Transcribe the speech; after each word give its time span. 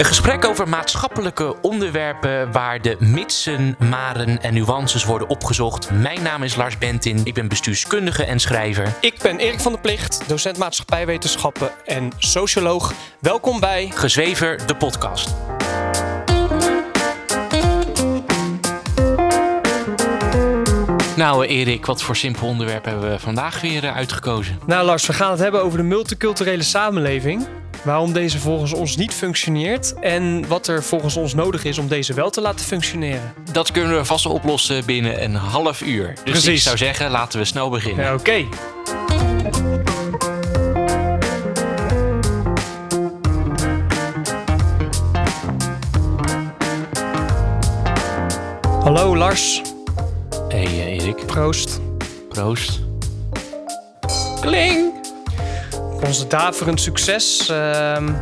Een 0.00 0.06
gesprek 0.06 0.44
over 0.44 0.68
maatschappelijke 0.68 1.56
onderwerpen 1.60 2.52
waar 2.52 2.82
de 2.82 2.96
mitsen, 2.98 3.76
maren 3.78 4.42
en 4.42 4.54
nuances 4.54 5.04
worden 5.04 5.28
opgezocht. 5.28 5.90
Mijn 5.90 6.22
naam 6.22 6.42
is 6.42 6.56
Lars 6.56 6.78
Bentin, 6.78 7.20
ik 7.24 7.34
ben 7.34 7.48
bestuurskundige 7.48 8.24
en 8.24 8.38
schrijver. 8.38 8.96
Ik 9.00 9.18
ben 9.22 9.38
Erik 9.38 9.60
van 9.60 9.72
der 9.72 9.80
Plicht, 9.80 10.28
docent 10.28 10.58
maatschappijwetenschappen 10.58 11.70
en 11.84 12.10
socioloog. 12.18 12.92
Welkom 13.18 13.60
bij 13.60 13.90
Gezwever, 13.94 14.66
de 14.66 14.76
podcast. 14.76 15.34
Nou, 21.16 21.46
Erik, 21.46 21.86
wat 21.86 22.02
voor 22.02 22.16
simpel 22.16 22.46
onderwerp 22.46 22.84
hebben 22.84 23.10
we 23.10 23.18
vandaag 23.18 23.60
weer 23.60 23.84
eh, 23.84 23.96
uitgekozen? 23.96 24.58
Nou 24.66 24.84
Lars, 24.84 25.06
we 25.06 25.12
gaan 25.12 25.30
het 25.30 25.40
hebben 25.40 25.62
over 25.62 25.78
de 25.78 25.84
multiculturele 25.84 26.62
samenleving. 26.62 27.46
Waarom 27.84 28.12
deze 28.12 28.38
volgens 28.38 28.72
ons 28.72 28.96
niet 28.96 29.14
functioneert 29.14 29.94
en 30.00 30.48
wat 30.48 30.66
er 30.66 30.82
volgens 30.82 31.16
ons 31.16 31.34
nodig 31.34 31.64
is 31.64 31.78
om 31.78 31.88
deze 31.88 32.14
wel 32.14 32.30
te 32.30 32.40
laten 32.40 32.66
functioneren. 32.66 33.32
Dat 33.52 33.72
kunnen 33.72 33.96
we 33.96 34.04
vast 34.04 34.26
oplossen 34.26 34.84
binnen 34.84 35.22
een 35.24 35.34
half 35.34 35.80
uur. 35.82 36.06
Dus 36.06 36.18
ik 36.18 36.24
Precies. 36.24 36.62
zou 36.62 36.76
zeggen, 36.76 37.10
laten 37.10 37.38
we 37.38 37.44
snel 37.44 37.70
beginnen. 37.70 38.04
Ja, 38.04 38.14
Oké. 38.14 38.44
Hallo 48.82 49.16
Lars, 49.16 49.62
Hey 50.48 50.64
eh, 50.64 50.86
Erik, 50.98 51.26
proost. 51.26 51.80
proost. 52.28 52.80
Kling! 54.40 54.89
Onze 56.04 56.26
daverend 56.26 56.80
succes. 56.80 57.48
ehm 57.48 58.12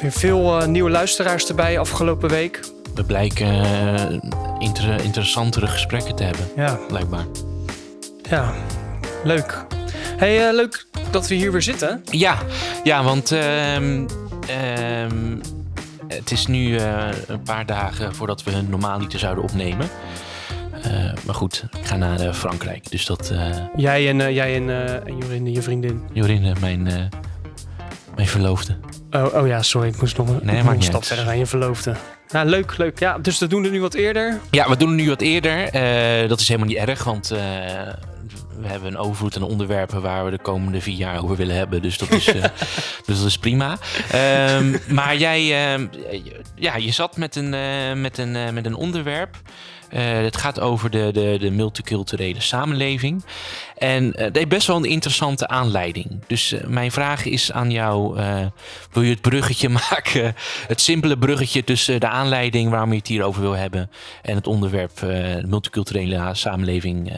weer 0.00 0.12
veel 0.12 0.60
eh, 0.60 0.66
nieuwe 0.66 0.90
luisteraars 0.90 1.48
erbij 1.48 1.78
afgelopen 1.78 2.28
week. 2.28 2.60
We 2.94 3.04
blijken 3.04 3.46
eh, 3.64 4.18
inter- 4.58 5.00
interessantere 5.02 5.66
gesprekken 5.66 6.14
te 6.16 6.22
hebben, 6.22 6.48
Ja, 6.56 6.78
blijkbaar. 6.88 7.24
ja. 8.30 8.52
leuk. 9.24 9.64
Hey, 10.16 10.48
eh, 10.48 10.54
leuk 10.54 10.86
dat 11.10 11.28
we 11.28 11.34
hier 11.34 11.52
weer 11.52 11.62
zitten. 11.62 12.02
Ja, 12.10 12.38
ja 12.84 13.02
want 13.02 13.32
ehm, 13.32 14.06
ehm, 14.46 15.36
het 16.08 16.30
is 16.30 16.46
nu 16.46 16.78
een 17.26 17.42
paar 17.44 17.66
dagen 17.66 18.14
voordat 18.14 18.42
we 18.42 18.62
normaal 18.68 18.98
niet 18.98 19.14
zouden 19.18 19.44
opnemen. 19.44 19.88
Eh, 20.82 21.12
maar 21.26 21.34
goed, 21.34 21.64
ik 21.78 21.86
ga 21.86 21.96
naar 21.96 22.20
eh, 22.20 22.32
Frankrijk. 22.32 22.90
Dus 22.90 23.06
dat, 23.06 23.30
eh 23.30 23.56
Jij 23.76 24.08
en, 24.08 24.34
jij 24.34 24.54
en, 24.54 24.70
en 25.06 25.16
Jorinde, 25.16 25.52
je 25.52 25.62
vriendin. 25.62 26.02
Jorinde, 26.12 26.52
mijn, 26.60 26.82
mijn 28.14 28.28
verloofde. 28.28 28.76
Oh, 29.10 29.34
oh 29.34 29.46
ja, 29.46 29.62
sorry, 29.62 29.88
ik 29.88 30.00
moest 30.00 30.16
nog 30.16 30.28
een, 30.28 30.40
Nee, 30.42 30.58
een 30.58 30.82
stap 30.82 31.04
verder 31.04 31.24
gaan. 31.24 31.38
Je 31.38 31.46
verloofde. 31.46 31.94
Ja, 32.28 32.44
leuk, 32.44 32.76
leuk. 32.76 32.98
Ja, 32.98 33.18
dus 33.18 33.38
we 33.38 33.46
doen 33.46 33.62
het 33.62 33.72
nu 33.72 33.80
wat 33.80 33.94
eerder. 33.94 34.40
Ja, 34.50 34.68
we 34.68 34.76
doen 34.76 34.88
het 34.88 34.96
nu 34.96 35.08
wat 35.08 35.20
eerder. 35.20 35.72
Dat 36.28 36.40
is 36.40 36.48
helemaal 36.48 36.68
niet 36.68 36.76
erg, 36.76 37.04
want 37.04 37.28
we 37.28 38.66
hebben 38.66 38.88
een 38.88 38.96
overvloed 38.96 39.36
aan 39.36 39.42
onderwerpen 39.42 40.02
waar 40.02 40.24
we 40.24 40.30
de 40.30 40.38
komende 40.38 40.80
vier 40.80 40.96
jaar 40.96 41.22
over 41.22 41.36
willen 41.36 41.56
hebben. 41.56 41.82
Dus 41.82 41.98
dat 41.98 42.10
is, 42.10 42.24
dus 43.06 43.18
dat 43.18 43.26
is 43.26 43.38
prima. 43.38 43.78
Ehm, 44.10 44.76
maar 44.88 45.16
jij, 45.16 45.72
ehm, 45.72 45.86
ja, 46.54 46.76
je 46.76 46.92
zat 46.92 47.16
met 47.16 47.36
een, 47.36 47.50
met 48.00 48.18
een, 48.18 48.54
met 48.54 48.66
een 48.66 48.74
onderwerp. 48.74 49.36
Eh, 49.90 50.02
het 50.22 50.36
gaat 50.36 50.60
over 50.60 50.90
de, 50.90 51.10
de, 51.12 51.36
de 51.40 51.50
multiculturele 51.50 52.40
samenleving. 52.40 53.24
En 53.76 54.14
eh 54.14 54.24
dat 54.24 54.36
heeft 54.36 54.48
best 54.48 54.66
wel 54.66 54.76
een 54.76 54.84
interessante 54.84 55.48
aanleiding. 55.48 56.20
Dus 56.26 56.52
eh, 56.52 56.66
mijn 56.66 56.92
vraag 56.92 57.24
is 57.24 57.52
aan 57.52 57.70
jou: 57.70 58.14
wil 58.92 59.02
je 59.02 59.10
het 59.10 59.20
bruggetje 59.20 59.68
maken? 59.90 60.34
Het 60.66 60.80
simpele 60.80 61.18
bruggetje 61.18 61.64
tussen 61.64 62.00
de 62.00 62.08
aanleiding 62.08 62.70
waarom 62.70 62.90
je 62.90 62.98
het 62.98 63.06
hierover 63.06 63.42
wil 63.42 63.56
hebben 63.56 63.90
en 64.22 64.34
het 64.34 64.46
onderwerp 64.46 64.98
de 64.98 65.42
multiculturele 65.46 66.30
samenleving 66.32 67.12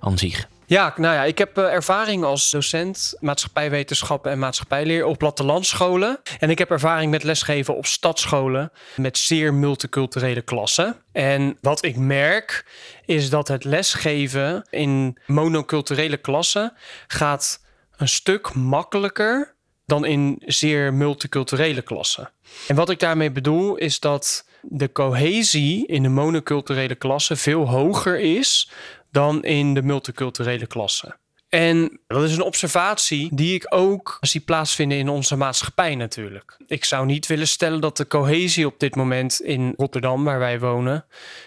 aan 0.00 0.18
zich. 0.18 0.48
Ja, 0.68 0.94
nou 0.96 1.14
ja, 1.14 1.24
ik 1.24 1.38
heb 1.38 1.58
eh, 1.58 1.72
ervaring 1.72 2.24
als 2.24 2.50
docent 2.50 3.14
maatschappijwetenschappen 3.20 4.30
en 4.30 4.38
maatschappijleer 4.38 5.04
op 5.04 5.18
plattelandsscholen. 5.18 6.20
En 6.38 6.50
ik 6.50 6.58
heb 6.58 6.70
ervaring 6.70 7.10
met 7.10 7.22
lesgeven 7.22 7.76
op 7.76 7.86
stadsscholen 7.86 8.72
met 8.96 9.18
zeer 9.18 9.54
multiculturele 9.54 10.42
klassen. 10.42 10.96
En 11.12 11.58
wat 11.60 11.84
ik 11.84 11.96
merk 11.96 12.66
is 13.04 13.30
dat 13.30 13.48
het 13.48 13.64
lesgeven 13.64 14.66
in 14.70 15.18
monoculturele 15.26 16.16
klassen 16.16 16.72
gaat 17.06 17.64
een 17.96 18.08
stuk 18.08 18.54
makkelijker 18.54 19.54
dan 19.86 20.04
in 20.04 20.42
zeer 20.46 20.94
multiculturele 20.94 21.82
klassen. 21.82 22.30
En 22.68 22.76
wat 22.76 22.90
ik 22.90 22.98
daarmee 22.98 23.30
bedoel 23.30 23.76
is 23.76 24.00
dat 24.00 24.44
de 24.62 24.92
cohesie 24.92 25.86
in 25.86 26.02
de 26.02 26.08
monoculturele 26.08 26.94
klassen 26.94 27.36
veel 27.36 27.68
hoger 27.68 28.20
is 28.20 28.70
dan 29.10 29.44
in 29.44 29.74
de 29.74 29.82
multiculturele 29.82 30.66
klassen. 30.66 31.18
En 31.48 32.00
dat 32.06 32.22
is 32.22 32.36
een 32.36 32.42
observatie 32.42 33.28
die 33.32 33.54
ik 33.54 33.66
ook 33.68 34.18
zie 34.20 34.40
plaatsvinden 34.40 34.98
in 34.98 35.08
onze 35.08 35.36
maatschappij 35.36 35.94
natuurlijk. 35.94 36.56
Ik 36.66 36.84
zou 36.84 37.06
niet 37.06 37.26
willen 37.26 37.48
stellen 37.48 37.80
dat 37.80 37.96
de 37.96 38.06
cohesie 38.06 38.66
op 38.66 38.78
dit 38.78 38.94
moment 38.94 39.40
in 39.40 39.74
Rotterdam, 39.76 40.24
waar 40.24 40.38
wij 40.38 40.60
wonen, 40.60 41.04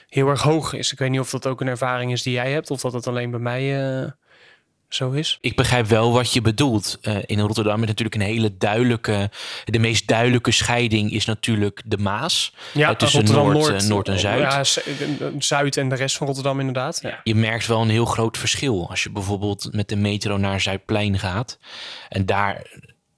heel 0.07 0.27
erg 0.27 0.41
hoog 0.41 0.73
is. 0.73 0.91
Ik 0.91 0.99
weet 0.99 1.09
niet 1.09 1.19
of 1.19 1.29
dat 1.29 1.47
ook 1.47 1.61
een 1.61 1.67
ervaring 1.67 2.11
is 2.11 2.23
die 2.23 2.33
jij 2.33 2.51
hebt 2.51 2.71
of 2.71 2.81
dat 2.81 2.93
het 2.93 3.07
alleen 3.07 3.31
bij 3.31 3.39
mij 3.39 3.91
eh, 4.01 4.11
zo 4.89 5.11
is. 5.11 5.37
Ik 5.41 5.55
begrijp 5.55 5.85
wel 5.85 6.11
wat 6.11 6.33
je 6.33 6.41
bedoelt. 6.41 6.97
Eh, 7.01 7.15
in 7.25 7.39
Rotterdam 7.39 7.81
is 7.81 7.87
natuurlijk 7.87 8.15
een 8.15 8.21
hele 8.21 8.57
duidelijke. 8.57 9.29
De 9.65 9.79
meest 9.79 10.07
duidelijke 10.07 10.51
scheiding 10.51 11.11
is 11.11 11.25
natuurlijk 11.25 11.81
de 11.85 11.97
Maas. 11.97 12.53
Ja, 12.73 12.89
Eh, 12.89 12.95
tussen 12.95 13.25
Noord, 13.25 13.83
eh, 13.83 13.89
Noord 13.89 14.07
en 14.07 14.19
Zuid. 14.19 14.39
Ja, 14.39 14.63
Z- 14.63 14.77
Zuid 15.39 15.77
en 15.77 15.89
de 15.89 15.95
rest 15.95 16.17
van 16.17 16.27
Rotterdam 16.27 16.59
inderdaad. 16.59 16.99
Ja. 17.01 17.19
Je 17.23 17.35
merkt 17.35 17.67
wel 17.67 17.81
een 17.81 17.89
heel 17.89 18.05
groot 18.05 18.37
verschil 18.37 18.89
als 18.89 19.03
je 19.03 19.11
bijvoorbeeld 19.11 19.67
met 19.71 19.89
de 19.89 19.95
metro 19.95 20.37
naar 20.37 20.61
Zuidplein 20.61 21.19
gaat 21.19 21.57
en 22.09 22.25
daar 22.25 22.61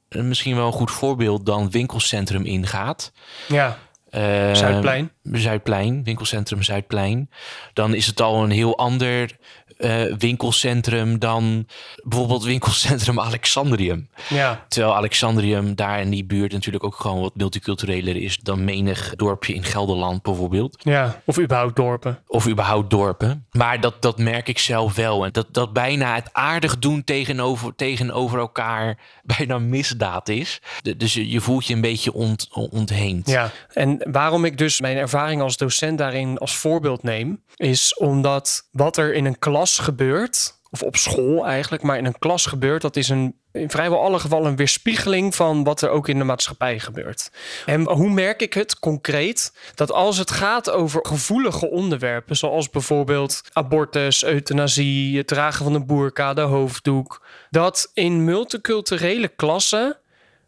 eh, 0.10 0.22
misschien 0.22 0.56
wel 0.56 0.66
een 0.68 0.72
goed 0.74 0.92
voorbeeld 0.92 1.46
dan 1.46 1.70
winkelcentrum 1.72 2.46
ingaat. 2.46 3.12
ja, 3.48 3.78
Eh, 4.10 4.54
Zuidplein. 4.54 5.12
Zuidplein, 5.24 6.04
winkelcentrum 6.04 6.64
Zuidplein. 6.64 7.30
Dan 7.74 7.94
is 7.94 8.06
het 8.08 8.22
al 8.22 8.44
een 8.44 8.52
heel 8.52 8.78
ander 8.78 9.38
eh, 9.82 10.16
winkelcentrum 10.18 11.20
dan 11.20 11.66
bijvoorbeeld 12.04 12.44
winkelcentrum 12.44 13.20
Alexandrium. 13.30 14.10
Ja, 14.30 14.66
Terwijl 14.68 14.96
Alexandrium 14.96 15.76
daar 15.76 16.02
in 16.02 16.10
die 16.10 16.26
buurt 16.26 16.52
natuurlijk 16.52 16.84
ook 16.84 16.96
gewoon 16.96 17.22
wat 17.22 17.36
multicultureler 17.36 18.16
is 18.16 18.38
dan 18.38 18.64
menig 18.64 19.14
dorpje 19.16 19.54
in 19.54 19.64
Gelderland 19.64 20.22
bijvoorbeeld. 20.22 20.78
ja. 20.84 21.22
Of 21.26 21.40
überhaupt 21.40 21.76
dorpen. 21.76 22.20
Of 22.28 22.48
überhaupt 22.48 22.90
dorpen. 22.90 23.46
Maar 23.52 23.80
dat, 23.80 24.02
dat 24.02 24.18
merk 24.18 24.48
ik 24.48 24.60
zelf 24.60 24.96
wel. 24.96 25.26
En 25.26 25.32
dat, 25.32 25.48
dat 25.52 25.74
bijna 25.74 26.16
het 26.16 26.30
aardig 26.32 26.80
doen 26.80 27.04
tegenover, 27.04 27.76
tegenover 27.76 28.40
elkaar 28.40 28.98
bijna 29.38 29.60
misdaad 29.60 30.30
is. 30.30 30.62
De- 30.82 30.98
dus 30.98 31.14
je, 31.14 31.30
je 31.30 31.42
voelt 31.42 31.66
je 31.68 31.74
een 31.74 31.82
beetje 31.82 32.14
ont, 32.14 32.48
ontheemd. 32.52 33.30
Ja, 33.30 33.52
en 33.74 34.08
waarom 34.12 34.46
ik 34.46 34.58
dus 34.58 34.82
mijn 34.82 34.98
ervaring 34.98 35.42
als 35.42 35.58
docent 35.58 35.98
daarin 35.98 36.38
als 36.38 36.56
voorbeeld 36.56 37.04
neem, 37.04 37.42
is 37.56 37.98
omdat 37.98 38.68
wat 38.72 38.98
er 38.98 39.14
in 39.14 39.26
een 39.26 39.40
klas 39.40 39.71
gebeurt, 39.80 40.60
of 40.70 40.84
op 40.84 40.96
school 40.96 41.46
eigenlijk, 41.46 41.84
maar 41.84 41.98
in 41.98 42.06
een 42.06 42.20
klas 42.20 42.46
gebeurt, 42.46 42.82
dat 42.82 42.96
is 42.96 43.10
een, 43.10 43.36
in 43.52 43.70
vrijwel 43.70 44.02
alle 44.02 44.20
gevallen 44.20 44.50
een 44.50 44.56
weerspiegeling 44.56 45.36
van 45.36 45.64
wat 45.64 45.82
er 45.82 45.90
ook 45.90 46.08
in 46.08 46.18
de 46.18 46.24
maatschappij 46.24 46.80
gebeurt. 46.80 47.32
En 47.66 47.90
hoe 47.90 48.10
merk 48.10 48.42
ik 48.42 48.54
het 48.54 48.80
concreet? 48.80 49.54
Dat 49.76 49.92
als 49.92 50.18
het 50.18 50.32
gaat 50.32 50.70
over 50.70 51.06
gevoelige 51.06 51.70
onderwerpen, 51.70 52.36
zoals 52.36 52.70
bijvoorbeeld 52.70 53.42
abortus, 53.54 54.24
euthanasie, 54.24 55.18
het 55.18 55.28
dragen 55.28 55.64
van 55.64 55.74
de 55.74 55.86
boerka, 55.86 56.34
de 56.34 56.42
hoofddoek, 56.42 57.26
dat 57.50 57.92
in 57.94 58.24
multiculturele 58.24 59.28
klassen 59.28 59.98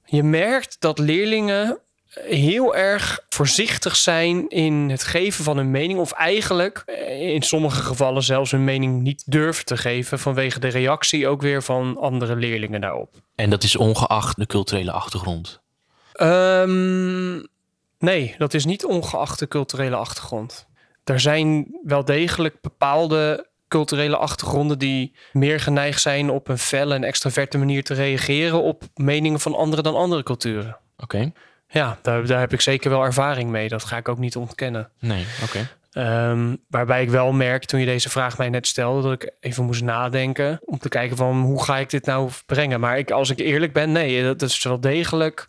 je 0.05 0.23
merkt 0.23 0.75
dat 0.79 0.99
leerlingen 0.99 1.79
heel 2.13 2.75
erg 2.75 3.25
voorzichtig 3.29 3.95
zijn 3.95 4.49
in 4.49 4.89
het 4.89 5.03
geven 5.03 5.43
van 5.43 5.57
hun 5.57 5.71
mening. 5.71 5.99
Of 5.99 6.11
eigenlijk 6.11 6.83
eh, 6.85 7.33
in 7.33 7.41
sommige 7.41 7.81
gevallen 7.81 8.23
zelfs 8.23 8.51
hun 8.51 8.63
mening 8.63 9.01
niet 9.01 9.23
durven 9.25 9.65
te 9.65 9.77
geven. 9.77 10.19
Vanwege 10.19 10.59
de 10.59 10.67
reactie 10.67 11.27
ook 11.27 11.41
weer 11.41 11.63
van 11.63 11.97
andere 11.97 12.35
leerlingen 12.35 12.81
daarop. 12.81 13.21
En 13.35 13.49
dat 13.49 13.63
is 13.63 13.75
ongeacht 13.75 14.37
de 14.37 14.45
culturele 14.45 14.91
achtergrond. 14.91 15.61
Ehm, 16.13 17.33
nee, 17.99 18.35
dat 18.37 18.53
is 18.53 18.65
niet 18.65 18.85
ongeacht 18.85 19.39
de 19.39 19.47
culturele 19.47 19.95
achtergrond. 19.95 20.67
Er 21.03 21.19
zijn 21.19 21.79
wel 21.83 22.05
degelijk 22.05 22.61
bepaalde 22.61 23.47
culturele 23.67 24.17
achtergronden 24.17 24.79
die 24.79 25.15
meer 25.31 25.59
geneigd 25.59 26.01
zijn 26.01 26.29
op 26.29 26.47
een 26.47 26.57
felle 26.57 26.95
en 26.95 27.03
extraverte 27.03 27.57
manier 27.57 27.83
te 27.83 27.93
reageren 27.93 28.61
op 28.61 28.83
meningen 28.95 29.39
van 29.39 29.55
anderen 29.55 29.83
dan 29.83 29.95
andere 29.95 30.23
culturen. 30.23 30.77
Oké? 30.97 31.31
Ja, 31.73 31.97
daar, 32.01 32.25
daar 32.25 32.39
heb 32.39 32.53
ik 32.53 32.61
zeker 32.61 32.89
wel 32.89 33.03
ervaring 33.03 33.49
mee. 33.49 33.67
Dat 33.67 33.83
ga 33.83 33.97
ik 33.97 34.07
ook 34.07 34.17
niet 34.17 34.35
ontkennen. 34.35 34.89
Nee, 34.99 35.25
oké. 35.43 35.69
Ehm, 35.91 36.55
waarbij 36.69 37.01
ik 37.01 37.09
wel 37.09 37.31
merk 37.31 37.65
toen 37.65 37.79
je 37.79 37.85
deze 37.85 38.09
vraag 38.09 38.37
mij 38.37 38.49
net 38.49 38.67
stelde, 38.67 39.01
dat 39.01 39.23
ik 39.23 39.31
even 39.39 39.65
moest 39.65 39.83
nadenken 39.83 40.59
om 40.65 40.77
te 40.77 40.89
kijken 40.89 41.17
van 41.17 41.41
hoe 41.41 41.63
ga 41.63 41.77
ik 41.77 41.89
dit 41.89 42.05
nou 42.05 42.29
brengen. 42.45 42.79
Maar 42.79 42.97
ik, 42.97 43.11
als 43.11 43.29
ik 43.29 43.39
eerlijk 43.39 43.73
ben, 43.73 43.91
nee, 43.91 44.23
dat 44.23 44.41
is 44.41 44.63
wel 44.63 44.79
degelijk 44.79 45.47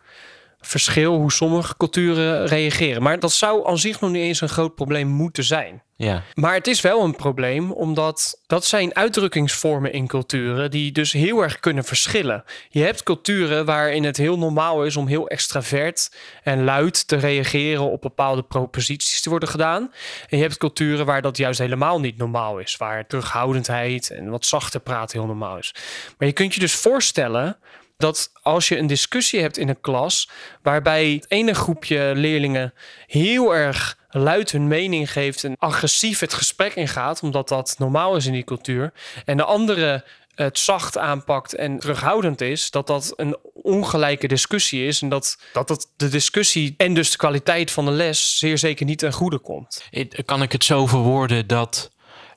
verschil 0.67 1.15
hoe 1.15 1.33
sommige 1.33 1.77
culturen 1.77 2.47
reageren. 2.47 3.03
Maar 3.03 3.19
dat 3.19 3.33
zou 3.33 3.67
aan 3.67 3.79
zich 3.79 4.01
nog 4.01 4.11
niet 4.11 4.23
eens 4.23 4.41
een 4.41 4.49
groot 4.49 4.75
probleem 4.75 5.09
moeten 5.09 5.45
zijn. 5.45 5.83
Ja. 5.97 6.23
Maar 6.35 6.55
het 6.55 6.67
is 6.67 6.81
wel 6.81 7.05
een 7.05 7.17
probleem, 7.17 7.73
omdat 7.73 8.41
dat 8.47 8.65
zijn 8.65 8.95
uitdrukkingsvormen 8.95 9.93
in 9.93 10.07
culturen 10.07 10.71
die 10.71 10.93
dus 10.93 11.13
heel 11.13 11.43
erg 11.43 11.61
kunnen 11.61 11.85
verschillen. 11.85 12.45
Je 12.69 12.83
hebt 12.83 13.03
culturen 13.03 13.65
waarin 13.65 14.05
het 14.05 14.17
heel 14.17 14.39
normaal 14.39 14.85
is 14.85 14.97
om 14.97 15.07
heel 15.07 15.29
extravert 15.29 16.17
en 16.43 16.65
luid 16.65 17.09
te 17.09 17.17
reageren 17.17 17.91
op 17.91 18.01
bepaalde 18.01 18.43
proposities 18.43 19.23
die 19.23 19.31
worden 19.31 19.49
gedaan. 19.49 19.93
En 20.29 20.37
je 20.37 20.43
hebt 20.43 20.59
culturen 20.59 21.07
waar 21.07 21.23
dat 21.23 21.37
juist 21.37 21.59
helemaal 21.59 22.01
niet 22.01 22.17
normaal 22.17 22.59
is, 22.59 22.77
waar 22.77 23.07
terughoudendheid 23.07 24.11
en 24.11 24.31
wat 24.31 24.47
zachter 24.47 24.81
praten 24.81 25.19
heel 25.19 25.29
normaal 25.29 25.59
is. 25.59 25.75
Maar 26.19 26.29
je 26.29 26.35
kunt 26.35 26.55
je 26.55 26.61
dus 26.61 26.75
voorstellen 26.75 27.59
dat 27.97 28.31
als 28.43 28.69
je 28.69 28.79
een 28.79 28.87
discussie 28.87 29.41
hebt 29.41 29.59
in 29.59 29.69
een 29.69 29.81
klas, 29.81 30.31
waarbij 30.63 31.13
het 31.13 31.31
ene 31.31 31.55
groepje 31.55 32.13
leerlingen 32.15 32.75
heel 33.07 33.55
erg 33.55 33.99
luid 34.09 34.51
hun 34.51 34.69
mening 34.69 35.13
geeft 35.13 35.45
en 35.45 35.57
agressief 35.59 36.21
het 36.21 36.35
gesprek 36.35 36.75
ingaat, 36.75 37.23
omdat 37.23 37.49
dat 37.49 37.75
normaal 37.79 38.17
is 38.17 38.27
in 38.27 38.33
die 38.33 38.45
cultuur, 38.45 38.93
en 39.25 39.37
de 39.37 39.45
andere 39.45 40.05
het 40.35 40.59
zacht 40.59 40.99
aanpakt 40.99 41.55
en 41.55 41.79
terughoudend 41.79 42.41
is, 42.41 42.71
dat 42.71 42.87
dat 42.87 43.13
een 43.17 43.37
ongelijke 43.53 44.29
discussie 44.29 44.87
is 44.87 45.03
en 45.03 45.09
dat 45.09 45.39
dat, 45.53 45.69
dat 45.69 45.93
de 45.97 46.09
discussie 46.09 46.75
en 46.77 46.95
dus 46.95 47.11
de 47.11 47.17
kwaliteit 47.17 47.71
van 47.71 47.85
de 47.85 47.91
les 47.91 48.39
zeer 48.39 48.59
zeker 48.59 48.87
niet 48.87 48.99
ten 48.99 49.13
goede 49.13 49.39
komt. 49.39 49.83
Kan 50.25 50.43
ik 50.43 50.53
het 50.53 50.65
zo 50.65 50.87
verwoorden 50.87 51.47
dat 51.47 51.91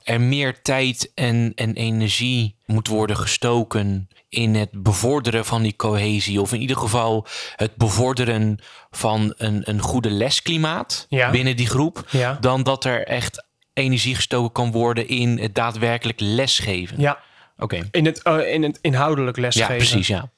er 0.08 0.20
meer 0.20 0.62
tijd 0.62 1.10
en, 1.14 1.52
en 1.54 1.74
energie 1.74 2.56
moet 2.66 2.86
worden 2.88 3.16
gestoken 3.16 4.08
in 4.28 4.54
het 4.54 4.70
bevorderen 4.82 5.44
van 5.44 5.62
die 5.62 5.76
cohesie. 5.76 6.40
Of 6.40 6.52
in 6.52 6.60
ieder 6.60 6.76
geval 6.76 7.26
het 7.56 7.76
bevorderen 7.76 8.58
van 8.90 9.34
een, 9.36 9.62
een 9.68 9.80
goede 9.80 10.10
lesklimaat 10.10 11.06
Ja. 11.08 11.30
binnen 11.30 11.56
die 11.56 11.66
groep. 11.66 12.04
Ja. 12.10 12.38
Dan 12.40 12.62
dat 12.62 12.84
er 12.84 13.06
echt 13.06 13.46
energie 13.72 14.14
gestoken 14.14 14.52
kan 14.52 14.70
worden 14.72 15.08
in 15.08 15.38
het 15.38 15.54
daadwerkelijk 15.54 16.20
lesgeven. 16.20 17.00
Ja, 17.00 17.18
Oké. 17.58 17.88
in 17.90 18.04
het, 18.06 18.22
eh, 18.22 18.52
in 18.52 18.62
het 18.62 18.78
inhoudelijk 18.80 19.36
Ja, 19.36 19.42
lesgeven. 19.42 19.76
precies. 19.76 20.06
Ja. 20.06 20.30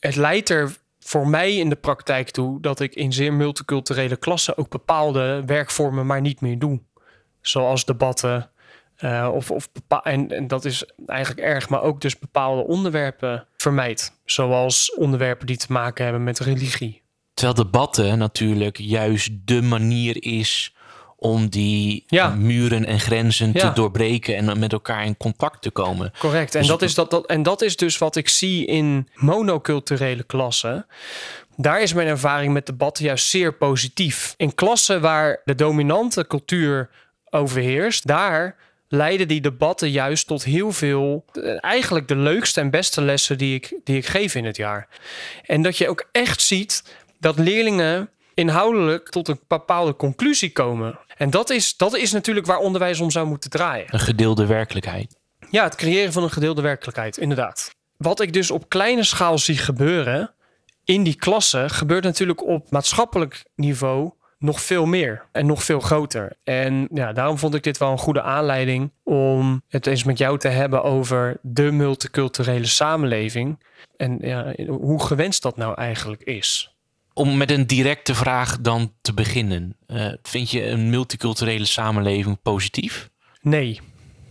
Het 0.00 0.16
leidt 0.16 0.48
er 0.48 0.76
voor 1.00 1.28
mij 1.28 1.56
in 1.56 1.68
de 1.68 1.76
praktijk 1.76 2.30
toe 2.30 2.60
dat 2.60 2.80
ik 2.80 2.94
in 2.94 3.12
zeer 3.12 3.32
multiculturele 3.32 4.16
klassen 4.16 4.58
ook 4.58 4.68
bepaalde 4.68 5.42
werkvormen 5.46 6.06
maar 6.06 6.20
niet 6.20 6.40
meer 6.40 6.58
doe. 6.58 6.80
Zoals 7.40 7.84
debatten. 7.84 8.48
Eh, 9.04 9.30
of, 9.32 9.50
of 9.50 9.68
en, 10.02 10.30
en 10.30 10.46
dat 10.46 10.64
is 10.64 10.84
eigenlijk 11.06 11.46
erg, 11.46 11.68
maar 11.68 11.82
ook 11.82 12.00
dus 12.00 12.18
bepaalde 12.18 12.62
onderwerpen 12.66 13.46
vermijd. 13.56 14.12
Zoals 14.24 14.94
onderwerpen 14.94 15.46
die 15.46 15.56
te 15.56 15.72
maken 15.72 16.04
hebben 16.04 16.24
met 16.24 16.38
religie. 16.38 17.02
Terwijl 17.34 17.56
debatten 17.56 18.18
natuurlijk 18.18 18.78
juist 18.78 19.30
de 19.44 19.62
manier 19.62 20.22
is 20.22 20.74
om 21.16 21.48
die 21.48 22.04
Ja. 22.06 22.28
muren 22.28 22.84
en 22.84 23.00
grenzen 23.00 23.50
Ja. 23.52 23.60
te 23.68 23.72
doorbreken 23.74 24.36
en 24.36 24.58
met 24.58 24.72
elkaar 24.72 25.04
in 25.04 25.16
contact 25.16 25.62
te 25.62 25.70
komen. 25.70 26.12
Correct. 26.18 26.54
En, 26.54 26.60
Dus 26.60 26.68
dat 26.68 26.82
is 26.82 26.94
dat, 26.94 27.10
dat, 27.10 27.26
en 27.26 27.42
dat 27.42 27.62
is 27.62 27.76
dus 27.76 27.98
wat 27.98 28.16
ik 28.16 28.28
zie 28.28 28.66
in 28.66 29.08
monoculturele 29.14 30.22
klassen. 30.22 30.86
Daar 31.56 31.82
is 31.82 31.92
mijn 31.92 32.08
ervaring 32.08 32.52
met 32.52 32.66
debatten 32.66 33.04
juist 33.04 33.26
zeer 33.28 33.54
positief. 33.54 34.34
In 34.36 34.54
klassen 34.54 35.00
waar 35.00 35.40
de 35.44 35.54
dominante 35.54 36.26
cultuur 36.26 36.90
overheerst, 37.30 38.06
daar 38.06 38.56
leiden 38.88 39.28
die 39.28 39.40
debatten 39.40 39.90
juist 39.90 40.26
tot 40.26 40.44
heel 40.44 40.72
veel, 40.72 41.24
eh, 41.32 41.64
eigenlijk 41.64 42.08
de 42.08 42.16
leukste 42.16 42.60
en 42.60 42.70
beste 42.70 43.02
lessen 43.02 43.38
die 43.38 43.54
ik, 43.54 43.80
die 43.84 43.96
ik 43.96 44.06
geef 44.06 44.34
in 44.34 44.44
het 44.44 44.56
jaar. 44.56 44.88
En 45.42 45.62
dat 45.62 45.78
je 45.78 45.88
ook 45.88 46.08
echt 46.12 46.40
ziet 46.40 46.82
dat 47.20 47.38
leerlingen 47.38 48.08
inhoudelijk 48.34 49.08
tot 49.08 49.28
een 49.28 49.40
bepaalde 49.48 49.96
conclusie 49.96 50.52
komen. 50.52 50.98
En 51.16 51.30
dat 51.30 51.50
is, 51.50 51.76
dat 51.76 51.96
is 51.96 52.12
natuurlijk 52.12 52.46
waar 52.46 52.58
onderwijs 52.58 53.00
om 53.00 53.10
zou 53.10 53.26
moeten 53.26 53.50
draaien. 53.50 53.86
Een 53.88 54.00
gedeelde 54.00 54.46
werkelijkheid. 54.46 55.16
Ja, 55.50 55.64
het 55.64 55.74
creëren 55.74 56.12
van 56.12 56.22
een 56.22 56.30
gedeelde 56.30 56.62
werkelijkheid, 56.62 57.18
inderdaad. 57.18 57.70
Wat 57.96 58.20
ik 58.20 58.32
dus 58.32 58.50
op 58.50 58.68
kleine 58.68 59.04
schaal 59.04 59.38
zie 59.38 59.56
gebeuren 59.56 60.34
in 60.84 61.02
die 61.02 61.14
klassen, 61.14 61.70
gebeurt 61.70 62.04
natuurlijk 62.04 62.46
op 62.46 62.70
maatschappelijk 62.70 63.44
niveau 63.54 64.12
nog 64.44 64.60
veel 64.60 64.86
meer 64.86 65.24
en 65.32 65.46
nog 65.46 65.64
veel 65.64 65.80
groter. 65.80 66.36
En 66.44 66.88
ja, 66.92 67.12
daarom 67.12 67.38
vond 67.38 67.54
ik 67.54 67.62
dit 67.62 67.78
wel 67.78 67.90
een 67.90 67.98
goede 67.98 68.22
aanleiding 68.22 68.92
om 69.02 69.62
het 69.68 69.86
eens 69.86 70.04
met 70.04 70.18
jou 70.18 70.38
te 70.38 70.48
hebben 70.48 70.82
over 70.82 71.38
de 71.42 71.70
multiculturele 71.70 72.66
samenleving. 72.66 73.58
En 73.96 74.18
ja, 74.20 74.54
hoe 74.66 75.04
gewenst 75.04 75.42
dat 75.42 75.56
nou 75.56 75.74
eigenlijk 75.74 76.22
is. 76.22 76.74
Om 77.12 77.36
met 77.36 77.50
een 77.50 77.66
directe 77.66 78.14
vraag 78.14 78.60
dan 78.60 78.92
te 79.00 79.14
beginnen. 79.14 79.76
Eh, 79.86 80.06
vind 80.22 80.50
je 80.50 80.66
een 80.66 80.90
multiculturele 80.90 81.64
samenleving 81.64 82.42
positief? 82.42 83.10
Nee, 83.40 83.80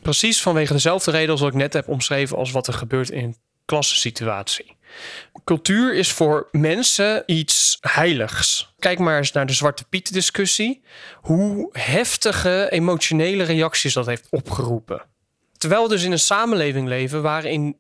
precies 0.02 0.42
vanwege 0.42 0.74
dezelfde 0.74 1.12
reden 1.12 1.30
als 1.30 1.42
wat 1.42 1.50
ik 1.50 1.58
net 1.58 1.74
heb 1.74 1.88
omschreven 1.88 2.38
als 2.38 2.52
wat 2.52 2.68
er 2.68 2.74
gebeurt 2.74 3.10
in 3.10 3.24
een 3.24 3.38
klassensituatie. 3.66 4.76
Cultuur 5.44 5.94
is 5.94 6.12
voor 6.12 6.48
mensen 6.52 7.24
iets 7.26 7.78
heiligs. 7.82 8.74
Kijk 8.80 9.00
maar 9.00 9.18
eens 9.18 9.32
naar 9.32 9.46
de 9.46 9.54
Zwarte 9.54 9.86
Piet 9.90 10.14
discussie. 10.14 10.82
Hoe 11.22 11.70
heftige 11.72 12.68
emotionele 12.72 13.44
reacties 13.44 13.94
dat 13.94 14.06
heeft 14.06 14.28
opgeroepen. 14.30 15.02
Terwijl 15.58 15.84
we 15.84 15.90
dus 15.90 16.04
in 16.04 16.12
een 16.12 16.20
samenleving 16.20 16.88
leven 16.88 17.22
waarin 17.22 17.78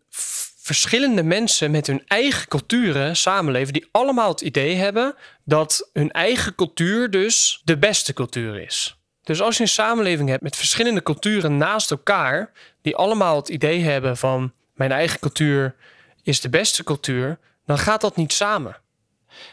verschillende 0.63 1.24
mensen 1.24 1.71
met 1.71 1.88
hun 1.88 2.04
eigen 2.07 2.48
culturen 2.48 3.15
samenleven, 3.15 3.74
die 3.74 3.88
allemaal 3.92 4.30
het 4.30 4.42
idee 4.42 4.75
hebben 4.75 5.15
dat 5.45 5.89
hun 5.94 6.12
eigen 6.12 6.56
cultuur 6.56 7.10
dus 7.10 7.62
de 7.63 7.77
beste 7.77 8.13
cultuur 8.13 8.62
is. 8.62 8.98
Dus 9.24 9.42
als 9.42 9.57
je 9.57 9.63
een 9.63 9.69
samenleving 9.69 10.30
hebt 10.30 10.44
met 10.44 10.56
verschillende 10.56 11.04
culturen 11.04 11.57
naast 11.57 11.92
elkaar, 11.92 12.51
die 12.81 12.95
allemaal 12.95 13.36
het 13.36 13.50
idee 13.50 13.81
hebben 13.81 14.18
van 14.18 14.54
mijn 14.74 14.92
eigen 14.92 15.19
cultuur 15.19 15.75
is 16.24 16.42
de 16.42 16.50
beste 16.50 16.84
cultuur, 16.84 17.40
dan 17.66 17.78
gaat 17.78 18.02
dat 18.02 18.16
niet 18.16 18.34
samen. 18.34 18.81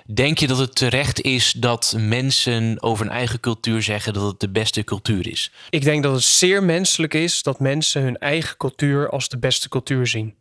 Denk 0.07 0.39
je 0.39 0.47
dat 0.47 0.59
het 0.59 0.77
terecht 0.77 1.21
is 1.21 1.53
dat 1.53 1.95
mensen 1.99 2.83
over 2.83 3.05
hun 3.05 3.15
eigen 3.15 3.41
cultuur 3.41 3.83
zeggen 3.83 4.13
dat 4.13 4.23
het 4.23 4.41
de 4.41 4.51
beste 4.51 4.85
cultuur 4.85 5.29
is? 5.29 5.53
Ik 5.71 5.83
denk 5.83 6.03
dat 6.03 6.13
het 6.13 6.23
zeer 6.23 6.63
menselijk 6.63 7.15
is 7.15 7.43
dat 7.43 7.61
mensen 7.61 8.03
hun 8.03 8.19
eigen 8.19 8.57
cultuur 8.57 9.11
als 9.11 9.29
de 9.29 9.39
beste 9.39 9.69
cultuur 9.69 10.07
zien. 10.07 10.35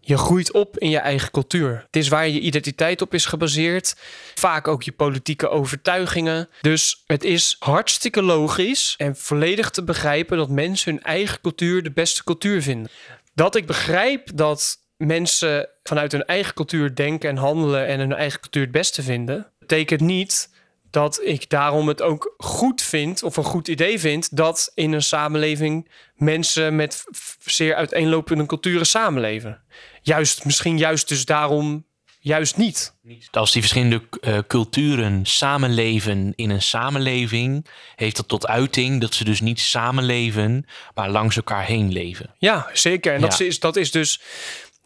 Je 0.00 0.18
groeit 0.18 0.52
op 0.52 0.78
in 0.78 0.90
je 0.90 0.98
eigen 0.98 1.30
cultuur. 1.30 1.82
Het 1.86 1.96
is 1.96 2.08
waar 2.08 2.28
je 2.28 2.40
identiteit 2.40 3.02
op 3.02 3.14
is 3.14 3.24
gebaseerd. 3.24 3.96
Vaak 4.34 4.68
ook 4.68 4.82
je 4.82 4.92
politieke 4.92 5.48
overtuigingen. 5.48 6.48
Dus 6.60 7.02
het 7.06 7.24
is 7.24 7.56
hartstikke 7.58 8.22
logisch 8.22 8.94
en 8.96 9.16
volledig 9.16 9.70
te 9.70 9.84
begrijpen 9.84 10.36
dat 10.36 10.48
mensen 10.48 10.92
hun 10.92 11.02
eigen 11.02 11.40
cultuur 11.40 11.82
de 11.82 11.90
beste 11.90 12.24
cultuur 12.24 12.62
vinden. 12.62 12.90
Dat 13.34 13.56
ik 13.56 13.66
begrijp 13.66 14.30
dat 14.34 14.78
mensen 14.96 15.68
vanuit 15.82 16.12
hun 16.12 16.24
eigen 16.24 16.54
cultuur 16.54 16.94
denken 16.94 17.28
en 17.28 17.36
handelen 17.36 17.86
en 17.86 17.98
hun 17.98 18.12
eigen 18.12 18.40
cultuur 18.40 18.62
het 18.62 18.72
beste 18.72 19.02
vinden, 19.02 19.52
betekent 19.58 20.00
niet 20.00 20.54
dat 20.90 21.20
ik 21.22 21.50
daarom 21.50 21.88
het 21.88 22.02
ook 22.02 22.34
goed 22.36 22.82
vind 22.82 23.22
of 23.22 23.36
een 23.36 23.44
goed 23.44 23.68
idee 23.68 24.00
vind 24.00 24.36
dat 24.36 24.72
in 24.74 24.92
een 24.92 25.02
samenleving 25.02 25.90
mensen 26.14 26.76
met 26.76 27.04
zeer 27.44 27.74
uiteenlopende 27.74 28.46
culturen 28.46 28.86
samenleven. 28.86 29.62
Juist, 30.02 30.44
misschien 30.44 30.78
juist 30.78 31.08
dus 31.08 31.24
daarom 31.24 31.84
juist 32.26 32.56
niet. 32.56 32.94
Als 33.30 33.52
die 33.52 33.60
verschillende 33.60 34.02
eh, 34.20 34.38
culturen 34.46 35.26
samenleven 35.26 36.32
in 36.36 36.50
een 36.50 36.62
samenleving, 36.62 37.66
heeft 37.96 38.16
dat 38.16 38.28
tot 38.28 38.46
uiting 38.46 39.00
dat 39.00 39.14
ze 39.14 39.24
dus 39.24 39.40
niet 39.40 39.60
samenleven, 39.60 40.66
maar 40.94 41.10
langs 41.10 41.36
elkaar 41.36 41.64
heen 41.64 41.92
leven. 41.92 42.34
Ja, 42.38 42.70
zeker. 42.72 43.14
En 43.14 43.20
dat, 43.20 43.40
is, 43.40 43.60
dat 43.60 43.76
is 43.76 43.90
dus 43.90 44.20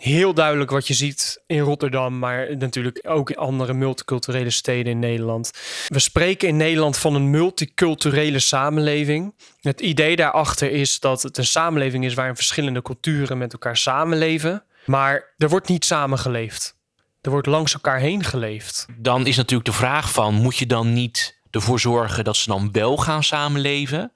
heel 0.01 0.35
duidelijk 0.35 0.71
wat 0.71 0.87
je 0.87 0.95
ziet 0.95 1.43
in 1.47 1.59
Rotterdam, 1.59 2.19
maar 2.19 2.57
natuurlijk 2.57 3.01
ook 3.03 3.31
in 3.31 3.37
andere 3.37 3.73
multiculturele 3.73 4.51
steden 4.51 4.93
in 4.93 4.99
Nederland. 4.99 5.51
We 5.89 5.99
spreken 5.99 6.49
in 6.49 6.57
Nederland 6.57 6.97
van 6.97 7.15
een 7.15 7.31
multiculturele 7.31 8.39
samenleving. 8.39 9.35
Het 9.61 9.81
idee 9.81 10.17
daarachter 10.17 10.71
is 10.71 11.01
dat 11.01 11.23
het 11.23 11.39
een 11.39 11.47
samenleving 11.47 12.05
is 12.05 12.15
waarin 12.15 12.37
verschillende 12.37 12.83
culturen 12.83 13.39
met 13.39 13.53
elkaar 13.53 13.77
samenleven. 13.77 14.65
Maar 14.87 15.35
er 15.37 15.49
wordt 15.49 15.69
niet 15.69 15.85
samengeleefd. 15.85 16.79
Er 17.21 17.31
wordt 17.31 17.47
langs 17.47 17.75
elkaar 17.75 17.99
heen 17.99 18.25
geleefd. 18.25 18.87
Dan 18.97 19.27
is 19.27 19.37
natuurlijk 19.37 19.71
de 19.71 19.77
vraag 19.77 20.13
van, 20.13 20.35
moet 20.35 20.57
je 20.57 20.67
dan 20.67 20.93
niet 20.93 21.40
ervoor 21.51 21.81
zorgen 21.81 22.25
dat 22.25 22.37
ze 22.37 22.49
dan 22.49 22.69
wel 22.73 22.97
gaan 22.97 23.23
samenleven? 23.25 24.13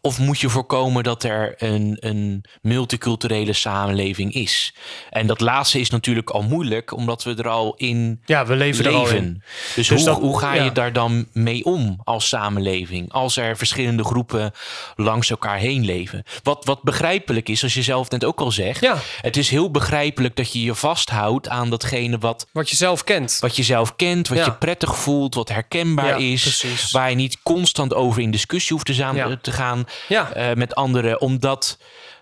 Of 0.00 0.18
moet 0.18 0.40
je 0.40 0.48
voorkomen 0.48 1.02
dat 1.04 1.22
er 1.22 1.54
een, 1.62 1.96
een 2.00 2.44
multiculturele 2.62 3.52
samenleving 3.52 4.32
is? 4.34 4.74
En 5.10 5.26
dat 5.26 5.40
laatste 5.40 5.80
is 5.80 5.90
natuurlijk 5.90 6.30
al 6.30 6.42
moeilijk, 6.42 6.92
omdat 6.96 7.22
we 7.24 7.34
er 7.34 7.48
al 7.48 7.74
in 7.76 8.22
Ja, 8.26 8.46
we 8.46 8.56
leven, 8.56 8.84
er 8.84 8.92
al 8.92 9.08
in. 9.08 9.42
Dus, 9.74 9.74
Dus 9.74 9.88
hoe, 9.88 10.04
dat- 10.06 10.16
hoe 10.18 10.38
ga 10.38 10.54
je 10.54 10.72
daar 10.72 10.92
dan 10.92 11.26
mee 11.32 11.64
om 11.64 12.00
als 12.04 12.28
samenleving? 12.28 13.12
Als 13.12 13.36
er 13.36 13.56
verschillende 13.56 14.04
groepen 14.04 14.52
langs 14.96 15.30
elkaar 15.30 15.56
heen 15.58 15.84
leven. 15.84 16.22
Wat, 16.42 16.64
wat 16.64 16.82
begrijpelijk 16.82 17.48
is, 17.48 17.62
als 17.62 17.74
je 17.74 17.82
zelf 17.82 18.10
net 18.10 18.24
ook 18.24 18.40
al 18.40 18.50
zegt. 18.50 18.80
Ja. 18.80 18.96
Het 19.20 19.36
is 19.36 19.50
heel 19.50 19.70
begrijpelijk 19.70 20.36
dat 20.36 20.52
je 20.52 20.62
je 20.62 20.74
vasthoudt 20.74 21.48
aan 21.48 21.70
datgene 21.70 22.18
wat, 22.18 22.46
Wat 22.52 22.70
je 22.70 22.76
zelf 22.76 23.04
kent. 23.04 23.36
wat 23.40 23.56
je 23.56 23.62
zelf 23.62 23.96
kent, 23.96 24.28
wat 24.28 24.38
Ja. 24.38 24.44
je 24.44 24.52
prettig 24.52 24.96
voelt, 24.96 25.34
wat 25.34 25.48
herkenbaar 25.48 26.20
is. 26.20 26.42
precies. 26.42 26.66
Waar 26.90 27.10
je 27.10 27.16
niet 27.16 27.38
constant 27.42 27.94
over 27.94 28.22
in 28.22 28.30
discussie 28.30 28.72
hoeft 28.72 28.86
te, 28.86 28.94
Ja. 28.94 29.38
te 29.42 29.52
gaan 29.52 29.84
Ja. 30.08 30.32
eh, 30.32 30.54
met 30.56 30.74
anderen. 30.74 31.20
Omdat 31.20 31.78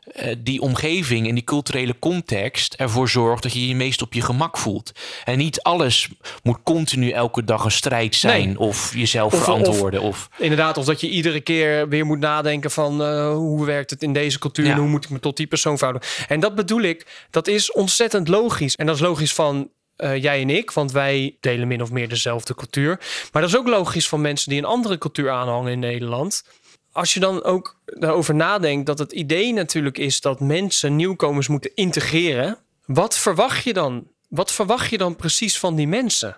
eh, 0.06 0.34
die 0.38 0.60
omgeving 0.60 1.28
en 1.28 1.34
die 1.34 1.44
culturele 1.44 1.98
context 1.98 2.74
ervoor 2.74 3.08
zorgt 3.08 3.42
dat 3.42 3.52
je 3.52 3.68
je 3.68 3.74
meest 3.74 4.02
op 4.02 4.12
je 4.12 4.20
gemak 4.22 4.58
voelt. 4.58 4.92
En 5.24 5.38
niet 5.38 5.62
alles 5.62 6.08
moet 6.42 6.58
continu 6.64 7.10
elke 7.10 7.44
dag 7.44 7.64
een 7.64 7.70
strijd 7.70 8.14
zijn 8.14 8.46
Nee. 8.46 8.58
of 8.58 8.92
jezelf 8.94 9.32
Of- 9.32 9.42
verantwoorden. 9.42 10.00
Of, 10.00 10.28
Inderdaad, 10.38 10.76
of 10.78 10.84
dat 10.84 11.00
je 11.00 11.08
iedere 11.08 11.40
keer 11.40 11.88
weer 11.88 12.06
moet 12.06 12.18
nadenken 12.18 12.70
van 12.70 13.02
eh, 13.02 13.30
hoe 13.32 13.66
werkt 13.66 13.90
het 13.90 14.02
in 14.02 14.12
deze 14.12 14.38
cultuur 14.38 14.64
Ja. 14.66 14.72
en 14.72 14.78
hoe 14.78 14.88
moet 14.88 15.04
ik 15.04 15.10
me 15.10 15.20
tot 15.20 15.36
die 15.36 15.46
persoon 15.46 15.78
verhouden. 15.78 16.08
En 16.28 16.40
dat 16.40 16.54
bedoel 16.54 16.80
ik, 16.82 17.26
dat 17.30 17.46
is 17.48 17.72
ontzettend 17.72 18.28
logisch. 18.28 18.74
En 18.74 18.86
dat 18.86 18.94
is 18.94 19.00
logisch 19.00 19.32
van 19.34 19.68
eh, 19.96 20.22
jij 20.22 20.40
en 20.40 20.50
ik, 20.50 20.70
want 20.70 20.92
wij 20.92 21.36
delen 21.40 21.68
min 21.68 21.82
of 21.82 21.90
meer 21.90 22.08
dezelfde 22.08 22.54
cultuur. 22.54 23.00
Maar 23.32 23.42
dat 23.42 23.50
is 23.50 23.56
ook 23.56 23.68
logisch 23.68 24.08
van 24.08 24.20
mensen 24.20 24.50
die 24.50 24.58
een 24.58 24.64
andere 24.64 24.98
cultuur 24.98 25.30
aanhangen 25.30 25.72
in 25.72 25.78
Nederland. 25.78 26.44
Als 26.92 27.14
je 27.14 27.20
dan 27.20 27.42
ook 27.42 27.80
daarover 27.84 28.34
nadenkt 28.34 28.86
dat 28.86 28.98
het 28.98 29.12
idee 29.12 29.52
natuurlijk 29.52 29.98
is 29.98 30.20
dat 30.20 30.40
mensen 30.40 30.96
nieuwkomers 30.96 31.48
moeten 31.48 31.74
integreren, 31.74 32.58
wat 32.86 33.18
verwacht 33.18 33.64
je 33.64 33.72
dan? 33.72 34.06
Wat 34.28 34.52
verwacht 34.52 34.90
je 34.90 34.98
dan 34.98 35.16
precies 35.16 35.58
van 35.58 35.74
die 35.74 35.88
mensen? 35.88 36.36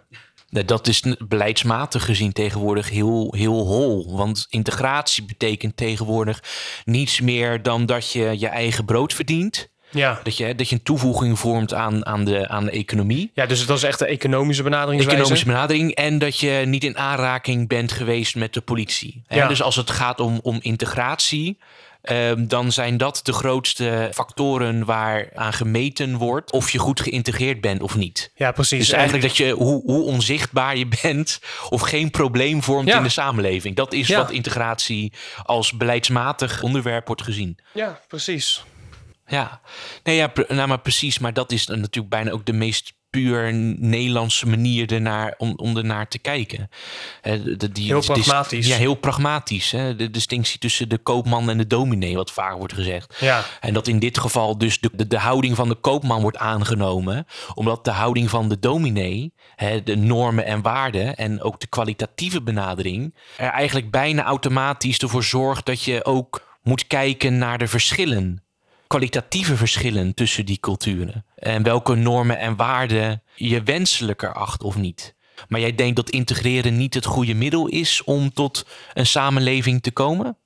Nou, 0.51 0.65
dat 0.65 0.87
is 0.87 1.03
beleidsmatig 1.19 2.05
gezien 2.05 2.33
tegenwoordig 2.33 2.91
heel, 2.91 3.35
heel 3.37 3.67
hol. 3.67 4.17
Want 4.17 4.47
integratie 4.49 5.25
betekent 5.25 5.77
tegenwoordig 5.77 6.43
niets 6.85 7.21
meer 7.21 7.63
dan 7.63 7.87
dat 7.87 8.13
je 8.13 8.39
je 8.39 8.49
eigen 8.49 8.85
brood 8.85 9.15
verdient. 9.15 9.69
Ja. 9.91 10.21
Dat 10.23 10.37
je, 10.37 10.55
dat 10.55 10.69
je 10.69 10.75
een 10.75 10.83
toevoeging 10.83 11.39
vormt 11.39 11.75
aan, 11.75 12.07
aan, 12.07 12.25
de, 12.25 12.49
aan 12.49 12.65
de 12.65 12.71
economie. 12.71 13.31
Ja, 13.35 13.47
dus 13.47 13.67
dat 13.67 13.77
is 13.77 13.83
echt 13.83 13.99
de 13.99 14.07
economische 14.07 14.63
benaderingswijze. 14.63 15.17
Economische 15.21 15.47
benadering. 15.47 15.95
En 15.95 16.19
dat 16.19 16.39
je 16.39 16.63
niet 16.67 16.85
in 16.85 16.99
aanraking 16.99 17.69
bent 17.69 17.93
geweest 17.93 18.37
met 18.37 18.55
de 18.55 18.61
politie. 18.61 19.23
Hè, 19.27 19.37
Ja. 19.37 19.49
Dus 19.49 19.63
als 19.63 19.77
het 19.77 19.91
gaat 19.91 20.21
om, 20.21 20.41
om 20.43 20.59
integratie. 20.63 21.59
ehm, 22.03 22.47
dan 22.47 22.73
zijn 22.73 22.97
dat 22.97 23.21
de 23.23 23.33
grootste 23.33 24.11
factoren 24.15 24.85
waar 24.85 25.29
aan 25.35 25.53
gemeten 25.53 26.17
wordt 26.17 26.53
of 26.53 26.71
je 26.71 26.79
goed 26.79 27.01
geïntegreerd 27.01 27.61
bent 27.61 27.83
of 27.83 27.97
niet. 27.97 28.31
Ja, 28.35 28.53
precies. 28.53 28.79
Dus 28.79 28.89
En- 28.91 28.95
eigenlijk 28.99 29.29
dat 29.29 29.37
je 29.37 29.51
hoe, 29.53 29.83
hoe 29.85 30.03
onzichtbaar 30.05 30.77
je 30.77 30.87
bent 31.03 31.41
of 31.69 31.81
geen 31.81 32.11
probleem 32.11 32.63
vormt 32.63 32.89
Ja. 32.89 32.97
in 32.97 33.03
de 33.03 33.09
samenleving. 33.09 33.77
Dat 33.77 33.93
is 33.93 34.07
Ja. 34.09 34.19
wat 34.19 34.31
integratie 34.31 35.13
als 35.45 35.73
beleidsmatig 35.73 36.63
onderwerp 36.63 37.07
wordt 37.07 37.23
gezien. 37.23 37.59
Ja, 37.75 38.01
precies. 38.09 38.65
Ja, 39.29 39.61
nee, 40.03 40.17
ja 40.17 40.33
nou, 40.49 40.69
maar 40.69 40.81
precies. 40.81 41.19
Maar 41.19 41.33
dat 41.33 41.53
is 41.53 41.67
natuurlijk 41.67 42.09
bijna 42.09 42.31
ook 42.31 42.45
de 42.47 42.53
meest 42.53 42.97
puur 43.11 43.55
Nederlandse 43.79 44.47
manier 44.47 44.93
ernaar, 44.93 45.35
om, 45.39 45.53
om 45.57 45.77
ernaar 45.77 46.09
te 46.09 46.19
kijken. 46.19 46.69
De- 47.23 47.73
die, 47.73 47.87
Heel 47.87 47.97
dis- 47.97 48.07
pragmatisch. 48.07 48.67
Ja, 48.67 48.77
heel 48.77 48.95
pragmatisch. 48.95 49.71
De 49.71 50.11
distinctie 50.11 50.59
tussen 50.59 50.89
de 50.89 50.99
koopman 50.99 51.51
en 51.51 51.59
de 51.59 51.67
dominee, 51.67 52.17
wat 52.17 52.31
vaak 52.33 52.57
wordt 52.57 52.73
gezegd. 52.73 53.17
Ja. 53.21 53.45
En 53.61 53.75
dat 53.75 53.87
in 53.89 53.99
dit 53.99 54.19
geval 54.19 54.59
dus 54.59 54.81
de, 54.81 54.91
de, 54.93 55.07
de 55.07 55.19
houding 55.19 55.57
van 55.57 55.69
de 55.69 55.75
koopman 55.75 56.23
wordt 56.23 56.37
aangenomen. 56.37 57.27
Omdat 57.55 57.85
de 57.85 57.91
houding 57.91 58.31
van 58.31 58.49
de 58.49 58.59
dominee, 58.59 59.33
de 59.85 59.97
normen 59.97 60.45
en 60.45 60.63
waarden 60.63 61.17
en 61.17 61.43
ook 61.43 61.61
de 61.61 61.67
kwalitatieve 61.67 62.43
benadering, 62.43 63.15
er 63.37 63.51
eigenlijk 63.51 63.91
bijna 63.91 64.25
automatisch 64.25 64.99
ervoor 64.99 65.25
zorgt 65.25 65.67
dat 65.67 65.83
je 65.83 66.05
ook 66.05 66.57
moet 66.63 66.87
kijken 66.87 67.39
naar 67.39 67.59
de 67.59 67.69
verschillen. 67.69 68.43
Kwalitatieve 68.89 69.57
verschillen 69.57 70.15
tussen 70.15 70.47
die 70.47 70.61
culturen. 70.61 71.25
En 71.35 71.63
welke 71.63 71.95
normen 71.95 72.39
en 72.39 72.57
waarden 72.57 73.23
je 73.35 73.63
wenselijker 73.63 74.33
acht 74.33 74.63
of 74.63 74.77
niet. 74.77 75.15
Maar 75.49 75.61
jij 75.61 75.75
denkt 75.75 75.97
dat 75.97 76.11
integreren 76.11 76.77
niet 76.77 76.95
het 76.95 77.05
goede 77.05 77.35
middel 77.35 77.67
is 77.67 78.05
om 78.05 78.33
tot 78.33 78.67
een 78.95 79.07
samenleving 79.07 79.83
te 79.83 79.91
komen? 79.91 80.37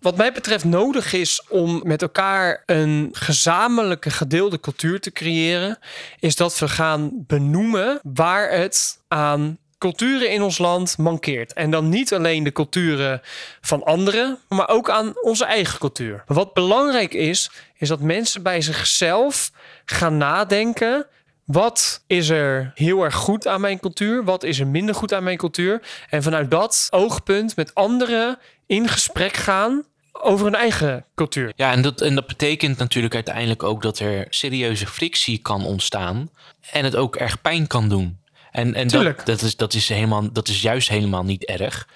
Wat 0.00 0.16
mij 0.16 0.32
betreft 0.32 0.64
nodig 0.64 1.12
is 1.12 1.46
om 1.48 1.80
met 1.84 2.02
elkaar 2.02 2.62
een 2.66 3.08
gezamenlijke 3.12 4.10
gedeelde 4.10 4.60
cultuur 4.60 5.00
te 5.00 5.12
creëren, 5.12 5.78
is 6.18 6.36
dat 6.36 6.58
we 6.58 6.68
gaan 6.68 7.10
benoemen 7.26 8.00
waar 8.02 8.50
het 8.50 9.02
aan 9.08 9.58
culturen 9.82 10.30
in 10.30 10.42
ons 10.42 10.58
land 10.58 10.98
mankeert. 10.98 11.52
En 11.52 11.70
dan 11.70 11.88
niet 11.88 12.14
alleen 12.14 12.44
de 12.44 12.52
culturen 12.52 13.20
van 13.60 13.84
anderen, 13.84 14.38
maar 14.48 14.68
ook 14.68 14.90
aan 14.90 15.12
onze 15.20 15.44
eigen 15.44 15.78
cultuur. 15.78 16.22
Wat 16.26 16.54
belangrijk 16.54 17.14
is, 17.14 17.50
is 17.82 17.88
dat 17.88 18.00
mensen 18.00 18.42
bij 18.42 18.60
zichzelf 18.60 19.50
gaan 19.84 20.16
nadenken. 20.16 21.06
Wat 21.44 22.02
is 22.06 22.28
er 22.28 22.72
heel 22.74 23.02
erg 23.04 23.14
goed 23.14 23.46
aan 23.46 23.60
mijn 23.60 23.80
cultuur? 23.80 24.24
Wat 24.24 24.42
is 24.42 24.60
er 24.60 24.66
minder 24.66 24.94
goed 24.94 25.14
aan 25.14 25.22
mijn 25.22 25.36
cultuur? 25.36 25.82
En 26.10 26.22
vanuit 26.22 26.50
dat 26.50 26.86
oogpunt 26.90 27.56
met 27.56 27.74
anderen 27.74 28.38
in 28.66 28.88
gesprek 28.88 29.36
gaan 29.36 29.84
over 30.12 30.44
hun 30.44 30.54
eigen 30.54 31.04
cultuur. 31.14 31.52
Ja, 31.56 31.72
en 31.72 31.82
dat, 31.82 32.00
en 32.00 32.14
dat 32.14 32.26
betekent 32.26 32.78
natuurlijk 32.78 33.14
uiteindelijk 33.14 33.62
ook 33.62 33.82
dat 33.82 33.98
er 33.98 34.26
serieuze 34.30 34.86
frictie 34.86 35.38
kan 35.38 35.64
ontstaan. 35.64 36.30
En 36.70 36.84
het 36.84 36.96
ook 36.96 37.16
erg 37.16 37.40
pijn 37.40 37.66
kan 37.66 37.88
doen. 37.88 38.20
En, 38.50 38.74
en 38.74 38.88
dat, 38.88 39.26
dat, 39.26 39.42
is, 39.42 39.56
dat, 39.56 39.74
is 39.74 39.88
helemaal, 39.88 40.32
dat 40.32 40.48
is 40.48 40.62
juist 40.62 40.88
helemaal 40.88 41.24
niet 41.24 41.44
erg. 41.44 41.88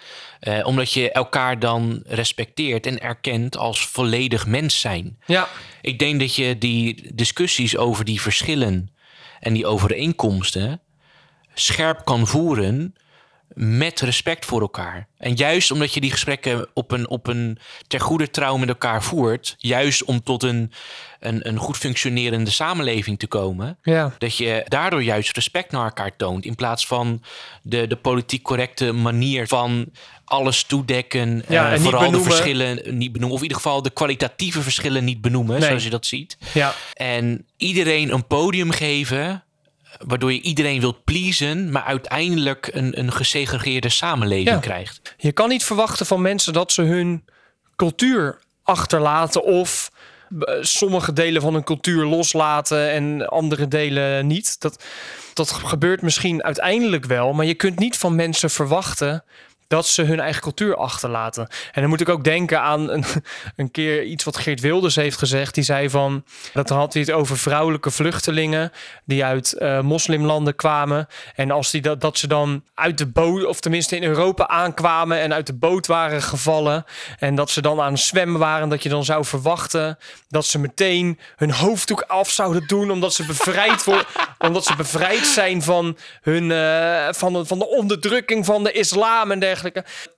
Eh, 0.47 0.67
omdat 0.67 0.93
je 0.93 1.13
elkaar 1.13 1.59
dan 1.59 2.03
respecteert 2.07 2.87
en 2.87 3.01
erkent 3.01 3.57
als 3.57 3.87
volledig 3.87 4.47
mens 4.47 4.81
zijn. 4.81 5.19
Ja, 5.27 5.49
Ik 5.81 5.99
denk 5.99 6.21
dat 6.21 6.35
je 6.35 6.59
die 6.59 7.11
discussies 7.15 7.77
over 7.77 8.05
die 8.05 8.21
verschillen 8.21 8.91
en 9.41 9.53
die 9.53 9.67
overeenkomsten 9.67 10.81
scherp 11.55 12.05
kan 12.05 12.27
voeren 12.27 12.95
met 13.55 14.01
respect 14.01 14.45
voor 14.45 14.61
elkaar. 14.61 15.09
En 15.19 15.35
juist 15.35 15.71
omdat 15.71 15.95
je 15.95 16.01
die 16.01 16.11
gesprekken 16.11 16.69
op 16.75 16.91
een, 16.91 17.09
op 17.09 17.27
een 17.27 17.59
ter 17.87 18.01
goede 18.01 18.31
trouw 18.31 18.57
met 18.57 18.69
elkaar 18.69 19.03
voert, 19.03 19.55
juist 19.59 20.05
om 20.05 20.23
tot 20.23 20.43
een, 20.43 20.73
een, 21.27 21.49
een 21.49 21.57
goed 21.59 21.77
functionerende 21.77 22.51
samenleving 22.51 23.19
te 23.19 23.27
komen, 23.27 23.79
ja. 23.83 24.13
dat 24.19 24.37
je 24.37 24.65
daardoor 24.69 25.03
juist 25.03 25.35
respect 25.37 25.71
naar 25.73 25.85
elkaar 25.85 26.17
toont. 26.17 26.45
In 26.45 26.55
plaats 26.55 26.87
van 26.87 27.23
de, 27.63 27.87
de 27.87 27.97
politiek 27.97 28.43
correcte 28.43 28.93
manier 28.93 29.47
van 29.49 29.87
alles 30.25 30.63
toedekken. 30.65 31.45
Ja, 31.49 31.67
eh, 31.67 31.73
en 31.73 31.81
vooral 31.81 32.11
de 32.11 32.21
verschillen 32.21 32.99
niet 32.99 33.13
benoemen. 33.13 33.31
Of 33.37 33.43
in 33.43 33.49
ieder 33.49 33.57
geval 33.63 33.83
de 33.83 33.91
kwalitatieve 33.91 34.63
verschillen 34.63 35.05
niet 35.05 35.21
benoemen, 35.21 35.59
Nee. 35.59 35.69
zoals 35.69 35.85
je 35.85 35.91
dat 35.91 36.07
ziet. 36.07 36.37
ja. 36.55 36.75
En 36.95 37.47
iedereen 37.57 38.13
een 38.13 38.27
podium 38.27 38.71
geven. 38.71 39.41
Waardoor 40.07 40.33
je 40.33 40.41
iedereen 40.41 40.81
wilt 40.81 41.05
pleasen, 41.05 41.71
maar 41.71 41.83
uiteindelijk 41.83 42.69
een, 42.73 42.99
een 42.99 43.13
gesegregeerde 43.13 43.89
samenleving 43.89 44.49
Ja. 44.49 44.59
krijgt. 44.59 45.15
Je 45.17 45.33
kan 45.33 45.49
niet 45.49 45.65
verwachten 45.65 46.07
van 46.07 46.23
mensen 46.23 46.53
dat 46.53 46.73
ze 46.73 46.83
hun 46.83 47.25
cultuur 47.77 48.39
achterlaten 48.63 49.45
of 49.45 49.91
sommige 50.61 51.13
delen 51.13 51.43
van 51.43 51.53
hun 51.55 51.65
cultuur 51.65 52.05
loslaten 52.05 52.91
en 52.91 53.27
andere 53.29 53.69
delen 53.69 54.27
niet. 54.27 54.61
Dat, 54.61 54.85
dat 55.35 55.51
gebeurt 55.51 56.03
misschien 56.03 56.43
uiteindelijk 56.43 57.05
wel, 57.05 57.33
maar 57.33 57.47
je 57.47 57.55
kunt 57.55 57.79
niet 57.79 57.97
van 57.97 58.15
mensen 58.15 58.51
verwachten 58.51 59.25
dat 59.69 59.87
ze 59.87 60.03
hun 60.03 60.21
eigen 60.21 60.43
cultuur 60.43 60.77
achterlaten. 60.77 61.49
En 61.73 61.81
dan 61.81 61.91
moet 61.91 62.01
ik 62.01 62.09
ook 62.09 62.25
denken 62.25 62.61
aan 62.61 62.91
een, 62.91 63.05
een 63.57 63.71
keer 63.71 64.05
iets 64.05 64.25
wat 64.25 64.37
Geert 64.37 64.61
Wilders 64.61 64.97
heeft 64.97 65.19
gezegd. 65.19 65.55
Die 65.55 65.65
zei 65.65 65.91
van, 65.91 66.25
dat 66.53 66.69
had 66.69 66.93
hij 66.93 67.03
het 67.03 67.13
over 67.13 67.39
vrouwelijke 67.39 67.91
vluchtelingen 67.91 68.73
die 69.05 69.25
uit 69.25 69.53
eh, 69.53 69.81
moslimlanden 69.81 70.57
kwamen. 70.57 71.09
En 71.35 71.51
als 71.51 71.71
die 71.71 71.81
dat, 71.81 72.01
dat 72.01 72.19
ze 72.19 72.27
dan 72.27 72.65
uit 72.75 72.99
de 72.99 73.07
boot, 73.07 73.45
of 73.45 73.61
tenminste 73.61 73.97
in 73.97 74.03
Europa 74.03 74.49
aankwamen 74.49 75.19
en 75.21 75.35
uit 75.35 75.47
de 75.47 75.55
boot 75.55 75.87
waren 75.87 76.23
gevallen. 76.23 76.85
En 77.19 77.35
dat 77.35 77.51
ze 77.51 77.63
dan 77.63 77.81
aan 77.81 77.93
het 77.93 78.01
zwemmen 78.01 78.41
waren. 78.41 78.69
Dat 78.69 78.83
je 78.83 78.89
dan 78.89 79.05
zou 79.05 79.25
verwachten 79.25 79.99
dat 80.29 80.47
ze 80.47 80.59
meteen 80.59 81.19
hun 81.37 81.53
hoofddoek 81.53 82.03
af 82.03 82.31
zouden 82.31 82.67
doen. 82.67 82.91
Omdat 82.91 83.15
ze 83.15 83.25
bevrijd, 83.25 83.85
worden, 83.85 84.07
omdat 84.49 84.65
ze 84.65 84.77
bevrijd 84.77 85.27
zijn 85.27 85.63
van, 85.63 85.97
hun, 86.23 86.51
eh, 86.51 87.09
van, 87.11 87.33
de, 87.33 87.47
van 87.47 87.59
de 87.59 87.69
onderdrukking 87.69 88.45
van 88.45 88.65
de 88.65 88.73
islam 88.73 89.31
en 89.31 89.39
dergelijke. 89.39 89.55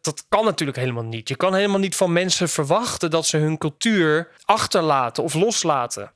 Dat 0.00 0.24
kan 0.28 0.44
natuurlijk 0.44 0.78
helemaal 0.78 1.02
niet. 1.02 1.28
Je 1.28 1.36
kan 1.36 1.54
helemaal 1.54 1.78
niet 1.78 1.96
van 1.96 2.12
mensen 2.12 2.48
verwachten 2.48 3.10
dat 3.10 3.26
ze 3.26 3.36
hun 3.36 3.58
cultuur 3.58 4.28
achterlaten 4.44 5.22
of 5.22 5.34
loslaten 5.34 6.12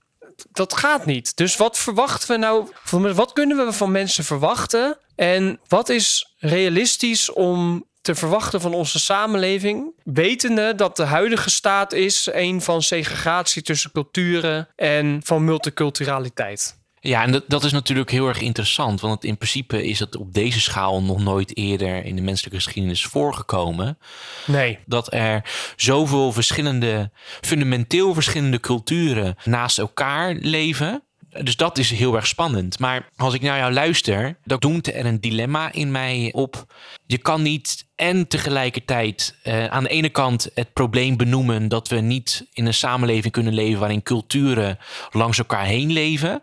dat 0.52 0.76
gaat 0.76 1.06
niet. 1.06 1.36
Dus 1.36 1.56
wat 1.56 1.78
verwachten 1.78 2.28
we 2.28 2.36
nou? 2.36 2.68
Wat 3.14 3.32
kunnen 3.32 3.66
we 3.66 3.72
van 3.72 3.90
mensen 3.90 4.24
verwachten? 4.24 4.98
En 5.16 5.60
wat 5.68 5.88
is 5.88 6.34
realistisch 6.38 7.32
om 7.32 7.86
te 8.00 8.14
verwachten 8.14 8.60
van 8.60 8.74
onze 8.74 8.98
samenleving, 8.98 9.92
wetende 10.04 10.74
dat 10.74 10.96
de 10.96 11.04
huidige 11.04 11.50
staat 11.50 11.92
is 11.92 12.28
een 12.32 12.62
van 12.62 12.82
segregatie 12.82 13.62
tussen 13.62 13.92
culturen 13.92 14.68
en 14.76 15.20
van 15.24 15.44
multiculturaliteit. 15.44 16.80
Ja, 17.04 17.22
en 17.22 17.32
dat, 17.32 17.44
dat 17.48 17.64
is 17.64 17.72
natuurlijk 17.72 18.10
heel 18.10 18.28
erg 18.28 18.40
interessant. 18.40 19.00
Want 19.00 19.24
in 19.24 19.36
principe 19.36 19.86
is 19.86 19.98
het 19.98 20.16
op 20.16 20.34
deze 20.34 20.60
schaal 20.60 21.02
nog 21.02 21.22
nooit 21.22 21.56
eerder 21.56 22.04
in 22.04 22.16
de 22.16 22.22
menselijke 22.22 22.56
geschiedenis 22.56 23.04
voorgekomen. 23.04 23.98
Nee. 24.46 24.78
Dat 24.86 25.12
er 25.12 25.50
zoveel 25.76 26.32
verschillende, 26.32 27.10
fundamenteel 27.40 28.14
verschillende 28.14 28.60
culturen 28.60 29.36
naast 29.44 29.78
elkaar 29.78 30.34
leven. 30.34 31.02
Dus 31.40 31.56
dat 31.56 31.78
is 31.78 31.90
heel 31.90 32.14
erg 32.16 32.26
spannend. 32.26 32.78
Maar 32.78 33.08
als 33.16 33.34
ik 33.34 33.40
naar 33.42 33.58
jou 33.58 33.72
luister, 33.72 34.36
dan 34.44 34.58
doemt 34.58 34.94
er 34.94 35.06
een 35.06 35.20
dilemma 35.20 35.72
in 35.72 35.90
mij 35.90 36.30
op. 36.32 36.74
Je 37.06 37.18
kan 37.18 37.42
niet 37.42 37.86
en 37.96 38.28
tegelijkertijd 38.28 39.34
uh, 39.44 39.66
aan 39.66 39.82
de 39.82 39.88
ene 39.88 40.08
kant 40.08 40.50
het 40.54 40.72
probleem 40.72 41.16
benoemen 41.16 41.68
dat 41.68 41.88
we 41.88 41.96
niet 42.00 42.46
in 42.52 42.66
een 42.66 42.74
samenleving 42.74 43.32
kunnen 43.32 43.54
leven 43.54 43.80
waarin 43.80 44.02
culturen 44.02 44.78
langs 45.10 45.38
elkaar 45.38 45.64
heen 45.64 45.92
leven. 45.92 46.42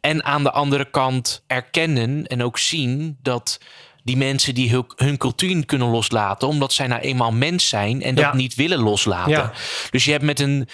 En 0.00 0.24
aan 0.24 0.42
de 0.42 0.50
andere 0.50 0.90
kant 0.90 1.42
erkennen 1.46 2.26
en 2.26 2.42
ook 2.42 2.58
zien 2.58 3.16
dat 3.22 3.60
die 4.02 4.16
mensen 4.16 4.54
die 4.54 4.84
hun, 4.96 5.16
cultuur 5.16 5.54
niet 5.54 5.66
kunnen 5.66 5.88
loslaten, 5.88 6.48
omdat 6.48 6.72
zij 6.72 6.86
nou 6.86 7.00
eenmaal 7.00 7.32
mens 7.32 7.68
zijn 7.68 8.02
en 8.02 8.14
dat 8.14 8.24
Ja. 8.24 8.34
niet 8.34 8.54
willen 8.54 8.78
loslaten. 8.78 9.30
Ja. 9.32 9.52
Dus 9.90 10.04
je 10.04 10.10
hebt 10.10 10.24
met 10.24 10.40
een 10.40 10.68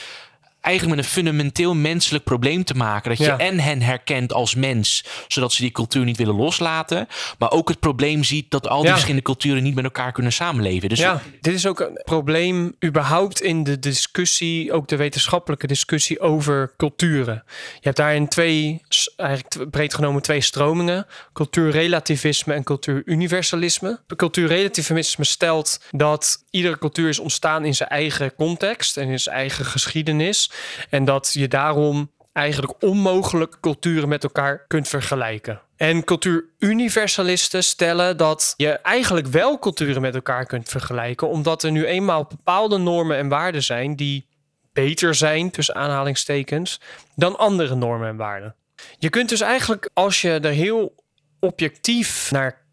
eigenlijk 0.65 0.97
met 0.97 1.05
een 1.05 1.11
fundamenteel 1.13 1.75
menselijk 1.75 2.25
probleem 2.25 2.65
te 2.65 2.75
maken. 2.75 3.09
Dat 3.11 3.19
je 3.19 3.25
Ja. 3.25 3.39
en 3.39 3.61
hen 3.61 3.83
herkent 3.83 4.33
als 4.33 4.55
mens, 4.55 5.05
zodat 5.29 5.53
ze 5.53 5.63
die 5.63 5.71
cultuur 5.71 6.05
niet 6.05 6.17
willen 6.17 6.35
loslaten. 6.35 7.09
Maar 7.39 7.51
ook 7.51 7.69
het 7.69 7.81
probleem 7.81 8.25
ziet 8.25 8.51
dat 8.51 8.69
al 8.69 8.77
die 8.77 8.85
Ja. 8.87 8.91
verschillende 8.93 9.23
culturen 9.25 9.63
niet 9.63 9.75
met 9.75 9.85
elkaar 9.85 10.13
kunnen 10.13 10.33
samenleven. 10.33 10.89
Dus 10.89 10.99
Ja, 10.99 11.23
dit 11.41 11.55
is 11.55 11.67
ook 11.67 11.81
een 11.81 12.01
probleem 12.05 12.75
überhaupt 12.85 13.41
in 13.43 13.65
de 13.65 13.79
discussie, 13.79 14.73
ook 14.73 14.89
de 14.89 14.97
wetenschappelijke 14.97 15.67
discussie 15.67 16.21
over 16.21 16.73
culturen. 16.77 17.43
Je 17.75 17.81
hebt 17.81 17.97
daarin 17.97 18.29
twee, 18.29 18.83
eigenlijk 19.17 19.71
breed 19.71 19.95
genomen 19.95 20.23
twee 20.23 20.41
stromingen: 20.41 21.07
cultuurrelativisme 21.33 22.55
en 22.55 22.65
cultuuruniversalisme. 22.65 24.01
Cultuurrelativisme 24.17 25.25
stelt 25.25 25.81
dat 25.91 26.45
iedere 26.51 26.79
cultuur 26.79 27.09
is 27.09 27.19
ontstaan 27.19 27.65
in 27.65 27.75
zijn 27.75 27.89
eigen 27.89 28.35
context 28.35 28.97
en 28.97 29.09
in 29.09 29.21
zijn 29.21 29.37
eigen 29.37 29.65
geschiedenis. 29.65 30.51
En 30.91 31.05
dat 31.05 31.31
je 31.33 31.49
daarom 31.49 32.13
eigenlijk 32.33 32.83
onmogelijk 32.83 33.57
culturen 33.61 34.09
met 34.09 34.25
elkaar 34.25 34.65
kunt 34.67 34.89
vergelijken. 34.89 35.61
En 35.77 36.05
cultuuruniversalisten 36.05 37.65
stellen 37.65 38.17
dat 38.17 38.55
je 38.57 38.69
eigenlijk 38.69 39.27
wel 39.27 39.59
culturen 39.59 40.03
met 40.03 40.15
elkaar 40.15 40.47
kunt 40.47 40.69
vergelijken, 40.69 41.29
omdat 41.29 41.63
er 41.63 41.71
nu 41.71 41.87
eenmaal 41.87 42.27
bepaalde 42.27 42.79
normen 42.79 43.17
en 43.17 43.29
waarden 43.29 43.63
zijn 43.63 43.97
die 43.97 44.27
beter 44.73 45.15
zijn, 45.15 45.51
tussen 45.51 45.75
aanhalingstekens, 45.75 46.81
dan 47.15 47.39
andere 47.39 47.75
normen 47.75 48.09
en 48.09 48.17
waarden. 48.17 48.55
Je 48.99 49.09
kunt 49.09 49.29
dus 49.29 49.41
eigenlijk, 49.41 49.91
als 49.93 50.21
je 50.21 50.31
er 50.31 50.51
heel 50.51 50.95
objectief 51.41 52.31
naar 52.31 52.64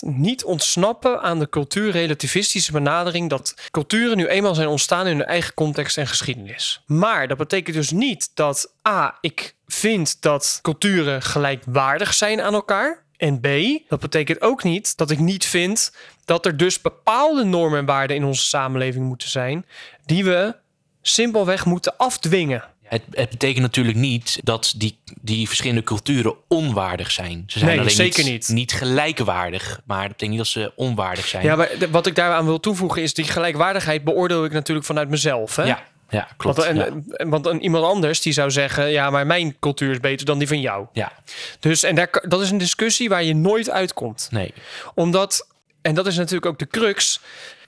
niet 0.00 0.44
ontsnappen 0.44 1.20
aan 1.20 1.38
de 1.38 1.48
cultuurrelativistische 1.48 2.72
benadering 2.72 3.28
dat 3.28 3.54
culturen 3.70 4.16
nu 4.16 4.26
eenmaal 4.26 4.54
zijn 4.54 4.68
ontstaan 4.68 5.06
in 5.06 5.16
hun 5.16 5.26
eigen 5.26 5.54
context 5.54 5.98
en 5.98 6.06
geschiedenis. 6.06 6.82
Maar 6.86 7.28
dat 7.28 7.36
betekent 7.36 7.76
dus 7.76 7.90
niet 7.90 8.30
dat 8.34 8.72
A, 8.88 9.18
ik 9.20 9.54
vind 9.66 10.22
dat 10.22 10.58
culturen 10.62 11.22
gelijkwaardig 11.22 12.14
zijn 12.14 12.40
aan 12.40 12.54
elkaar. 12.54 13.06
En 13.16 13.40
B, 13.40 13.46
dat 13.88 14.00
betekent 14.00 14.40
ook 14.40 14.62
niet 14.62 14.96
dat 14.96 15.10
ik 15.10 15.18
niet 15.18 15.44
vind 15.44 15.92
dat 16.24 16.46
er 16.46 16.56
dus 16.56 16.80
bepaalde 16.80 17.44
normen 17.44 17.78
en 17.78 17.86
waarden 17.86 18.16
in 18.16 18.24
onze 18.24 18.46
samenleving 18.46 19.04
moeten 19.04 19.28
zijn 19.28 19.66
die 20.04 20.24
we 20.24 20.56
simpelweg 21.02 21.64
moeten 21.64 21.96
afdwingen. 21.96 22.64
Het, 22.88 23.02
het 23.10 23.28
betekent 23.30 23.60
natuurlijk 23.62 23.96
niet 23.96 24.40
dat 24.42 24.74
die, 24.76 24.98
die 25.20 25.46
verschillende 25.46 25.82
culturen 25.82 26.34
onwaardig 26.48 27.10
zijn. 27.10 27.44
Ze 27.46 27.58
zijn 27.58 27.70
Nee, 27.70 27.80
alleen 27.80 27.90
zeker 27.90 28.24
niet, 28.24 28.32
niet. 28.32 28.48
niet 28.48 28.72
gelijkwaardig, 28.72 29.80
maar 29.84 29.98
dat 29.98 30.08
betekent 30.08 30.30
niet 30.30 30.38
dat 30.38 30.46
ze 30.46 30.72
onwaardig 30.76 31.26
zijn. 31.26 31.44
Ja, 31.44 31.56
maar 31.56 31.70
wat 31.90 32.06
ik 32.06 32.14
daaraan 32.14 32.44
wil 32.44 32.60
toevoegen 32.60 33.02
is 33.02 33.14
die 33.14 33.24
gelijkwaardigheid 33.24 34.04
beoordeel 34.04 34.44
ik 34.44 34.52
natuurlijk 34.52 34.86
vanuit 34.86 35.08
mezelf. 35.08 35.56
Hè? 35.56 35.62
ja, 35.64 35.82
ja, 36.08 36.28
klopt. 36.36 36.56
Want, 36.56 36.68
en, 36.68 37.04
ja. 37.16 37.26
want 37.28 37.46
een, 37.46 37.62
iemand 37.62 37.84
anders 37.84 38.20
die 38.20 38.32
zou 38.32 38.50
zeggen, 38.50 38.90
ja, 38.90 39.10
maar 39.10 39.26
mijn 39.26 39.56
cultuur 39.60 39.90
is 39.90 40.00
beter 40.00 40.26
dan 40.26 40.38
die 40.38 40.48
van 40.48 40.60
jou. 40.60 40.86
ja, 40.92 41.12
Dus 41.60 41.82
en 41.82 41.94
daar, 41.94 42.24
dat 42.28 42.40
is 42.40 42.50
een 42.50 42.58
discussie 42.58 43.08
waar 43.08 43.24
je 43.24 43.34
nooit 43.34 43.70
uitkomt. 43.70 44.28
nee. 44.30 44.52
Omdat, 44.94 45.48
en 45.82 45.94
dat 45.94 46.06
is 46.06 46.16
natuurlijk 46.16 46.46
ook 46.46 46.58
de 46.58 46.66
crux, 46.66 47.20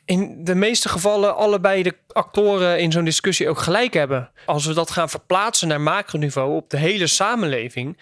in 0.04 0.44
de 0.44 0.54
meeste 0.54 0.88
gevallen 0.88 1.36
allebei 1.36 1.82
de 1.82 1.96
actoren 2.12 2.78
in 2.78 2.92
zo'n 2.92 3.04
discussie 3.04 3.48
ook 3.48 3.58
gelijk 3.58 3.94
hebben. 3.94 4.30
Als 4.46 4.66
we 4.66 4.74
dat 4.74 4.90
gaan 4.90 5.08
verplaatsen 5.08 5.68
naar 5.68 5.80
macroniveau 5.80 6.56
op 6.56 6.70
de 6.70 6.76
hele 6.76 7.06
samenleving, 7.06 7.98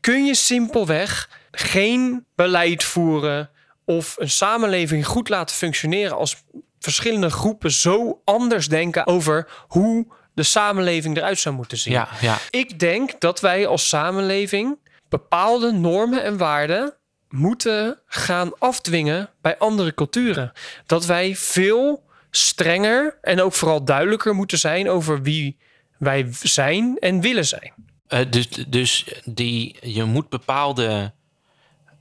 kun 0.00 0.24
je 0.24 0.34
simpelweg 0.34 1.30
geen 1.50 2.26
beleid 2.34 2.84
voeren 2.84 3.50
of 3.84 4.14
een 4.18 4.30
samenleving 4.30 5.06
goed 5.06 5.28
laten 5.28 5.56
functioneren 5.56 6.16
als 6.16 6.42
verschillende 6.78 7.30
groepen 7.30 7.70
zo 7.70 8.20
anders 8.24 8.68
denken 8.68 9.06
over 9.06 9.48
hoe 9.68 10.06
de 10.34 10.42
samenleving 10.42 11.16
eruit 11.16 11.38
zou 11.38 11.54
moeten 11.54 11.78
zien. 11.78 11.92
Ja, 11.92 12.08
ja. 12.20 12.38
Ik 12.50 12.78
denk 12.78 13.20
dat 13.20 13.40
wij 13.40 13.66
als 13.66 13.88
samenleving 13.88 14.78
bepaalde 15.08 15.72
normen 15.72 16.22
en 16.22 16.36
waarden 16.36 16.96
moeten 17.32 17.98
gaan 18.06 18.58
afdwingen 18.58 19.30
bij 19.40 19.58
andere 19.58 19.94
culturen. 19.94 20.52
Dat 20.86 21.06
wij 21.06 21.36
veel 21.36 22.02
strenger 22.30 23.18
en 23.22 23.40
ook 23.40 23.52
vooral 23.52 23.84
duidelijker 23.84 24.34
moeten 24.34 24.58
zijn 24.58 24.88
over 24.90 25.22
wie 25.22 25.58
wij 25.98 26.28
zijn 26.42 26.96
en 26.98 27.20
willen 27.20 27.46
zijn. 27.46 27.72
Eh, 28.06 28.20
dus 28.30 28.48
dus 28.48 29.20
die, 29.24 29.76
je 29.80 30.04
moet 30.04 30.28
bepaalde 30.28 31.12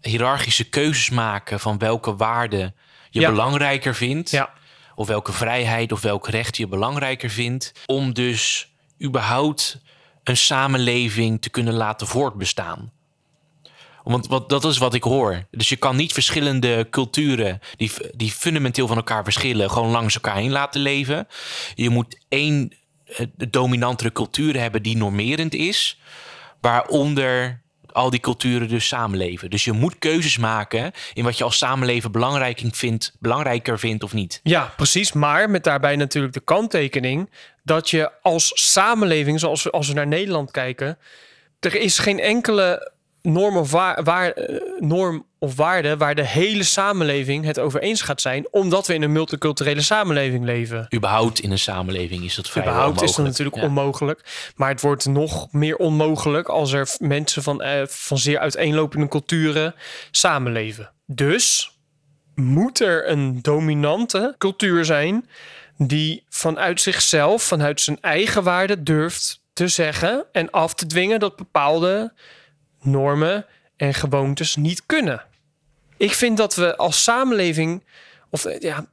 hiërarchische 0.01 0.69
keuzes 0.69 1.09
maken 1.09 1.59
van 1.59 1.77
welke 1.77 2.15
waarden 2.15 2.75
je 3.09 3.19
Ja. 3.19 3.29
belangrijker 3.29 3.95
vindt. 3.95 4.29
Ja, 4.29 4.49
Of 4.95 5.07
welke 5.07 5.31
vrijheid 5.31 5.91
of 5.91 6.01
welk 6.01 6.27
recht 6.27 6.57
je 6.57 6.67
belangrijker 6.67 7.29
vindt. 7.29 7.71
Om 7.85 8.13
dus 8.13 8.71
überhaupt 9.03 9.81
een 10.23 10.37
samenleving 10.37 11.41
te 11.41 11.49
kunnen 11.49 11.73
laten 11.73 12.07
voortbestaan. 12.07 12.91
Want 14.03 14.27
wat, 14.27 14.49
dat 14.49 14.65
is 14.65 14.77
wat 14.77 14.93
ik 14.93 15.03
hoor. 15.03 15.47
Dus 15.51 15.69
je 15.69 15.75
kan 15.75 15.95
niet 15.95 16.13
verschillende 16.13 16.87
culturen 16.89 17.59
die, 17.77 17.91
die 18.15 18.31
fundamenteel 18.31 18.87
van 18.87 18.97
elkaar 18.97 19.23
verschillen, 19.23 19.71
gewoon 19.71 19.91
langs 19.91 20.15
elkaar 20.15 20.35
heen 20.35 20.51
laten 20.51 20.81
leven. 20.81 21.27
Je 21.75 21.89
moet 21.89 22.25
één 22.29 22.73
eh, 23.05 23.25
dominantere 23.49 24.11
cultuur 24.11 24.59
hebben 24.59 24.83
die 24.83 24.97
normerend 24.97 25.53
is, 25.53 25.99
waaronder 26.61 27.61
al 27.91 28.09
die 28.09 28.19
culturen 28.19 28.67
dus 28.67 28.87
samenleven. 28.87 29.49
Dus 29.49 29.63
je 29.63 29.71
moet 29.71 29.99
keuzes 29.99 30.37
maken 30.37 30.91
in 31.13 31.23
wat 31.23 31.37
je 31.37 31.43
als 31.43 31.57
samenleven 31.57 32.11
belangrijk 32.11 32.61
vindt, 32.71 33.15
belangrijker 33.19 33.79
vindt 33.79 34.03
of 34.03 34.13
niet. 34.13 34.39
ja, 34.43 34.73
precies. 34.75 35.11
Maar 35.11 35.49
met 35.49 35.63
daarbij 35.63 35.95
natuurlijk 35.95 36.33
de 36.33 36.39
kanttekening 36.39 37.29
dat 37.63 37.89
je 37.89 38.11
als 38.21 38.51
samenleving, 38.53 39.39
zoals 39.39 39.63
we, 39.63 39.71
als 39.71 39.87
we 39.87 39.93
naar 39.93 40.07
Nederland 40.07 40.51
kijken, 40.51 40.97
er 41.59 41.75
is 41.75 41.99
geen 41.99 42.19
enkele 42.19 42.91
norm 43.21 43.57
of, 43.57 43.71
waar, 43.71 44.03
waar, 44.03 44.31
eh, 44.31 44.55
norm 44.79 45.25
of 45.39 45.55
waarde 45.55 45.97
waar 45.97 46.15
de 46.15 46.25
hele 46.25 46.63
samenleving 46.63 47.45
het 47.45 47.59
over 47.59 47.81
eens 47.81 48.01
gaat 48.01 48.21
zijn, 48.21 48.47
omdat 48.51 48.87
we 48.87 48.93
in 48.93 49.01
een 49.01 49.11
multiculturele 49.11 49.81
samenleving 49.81 50.45
leven. 50.45 50.87
Überhaupt 50.95 51.39
in 51.39 51.51
een 51.51 51.59
samenleving 51.59 52.23
is 52.23 52.35
dat 52.35 52.49
vrijwel 52.49 52.73
Überhaupt 52.73 53.01
is 53.01 53.09
het 53.09 53.17
onmogelijk. 53.19 53.37
natuurlijk 53.37 53.75
Ja. 53.75 53.81
onmogelijk. 53.81 54.51
Maar 54.55 54.69
het 54.69 54.81
wordt 54.81 55.05
nog 55.05 55.51
meer 55.51 55.75
onmogelijk 55.75 56.47
als 56.47 56.71
er 56.71 56.95
mensen 56.99 57.43
van, 57.43 57.61
eh, 57.61 57.81
van 57.87 58.17
zeer 58.17 58.39
uiteenlopende 58.39 59.07
culturen 59.07 59.75
samenleven. 60.11 60.91
Dus 61.05 61.71
moet 62.35 62.79
er 62.79 63.09
een 63.09 63.41
dominante 63.41 64.35
cultuur 64.37 64.85
zijn 64.85 65.29
die 65.77 66.23
vanuit 66.29 66.81
zichzelf, 66.81 67.43
vanuit 67.43 67.81
zijn 67.81 67.97
eigen 68.01 68.43
waarde 68.43 68.83
durft 68.83 69.43
te 69.53 69.67
zeggen 69.67 70.25
en 70.31 70.49
af 70.51 70.73
te 70.73 70.85
dwingen 70.85 71.19
dat 71.19 71.35
bepaalde 71.35 72.13
normen 72.81 73.45
en 73.77 73.93
gewoontes 73.93 74.55
niet 74.55 74.85
kunnen. 74.85 75.23
Ik 75.97 76.13
vind 76.13 76.37
dat 76.37 76.55
we 76.55 76.77
als 76.77 77.03
samenleving, 77.03 77.83
of 78.29 78.45
eh, 78.45 78.59
ja, 78.59 78.85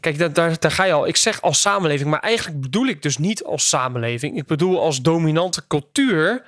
Kijk, 0.00 0.34
daar, 0.34 0.58
daar, 0.58 0.70
ga 0.70 0.84
je 0.84 0.92
al. 0.92 1.06
Ik 1.06 1.16
zeg 1.16 1.42
als 1.42 1.60
samenleving, 1.60 2.10
maar 2.10 2.20
eigenlijk 2.20 2.60
bedoel 2.60 2.86
ik 2.86 3.02
dus 3.02 3.18
niet 3.18 3.44
als 3.44 3.68
samenleving. 3.68 4.36
Ik 4.36 4.46
bedoel 4.46 4.80
als 4.80 5.02
dominante 5.02 5.66
cultuur 5.66 6.42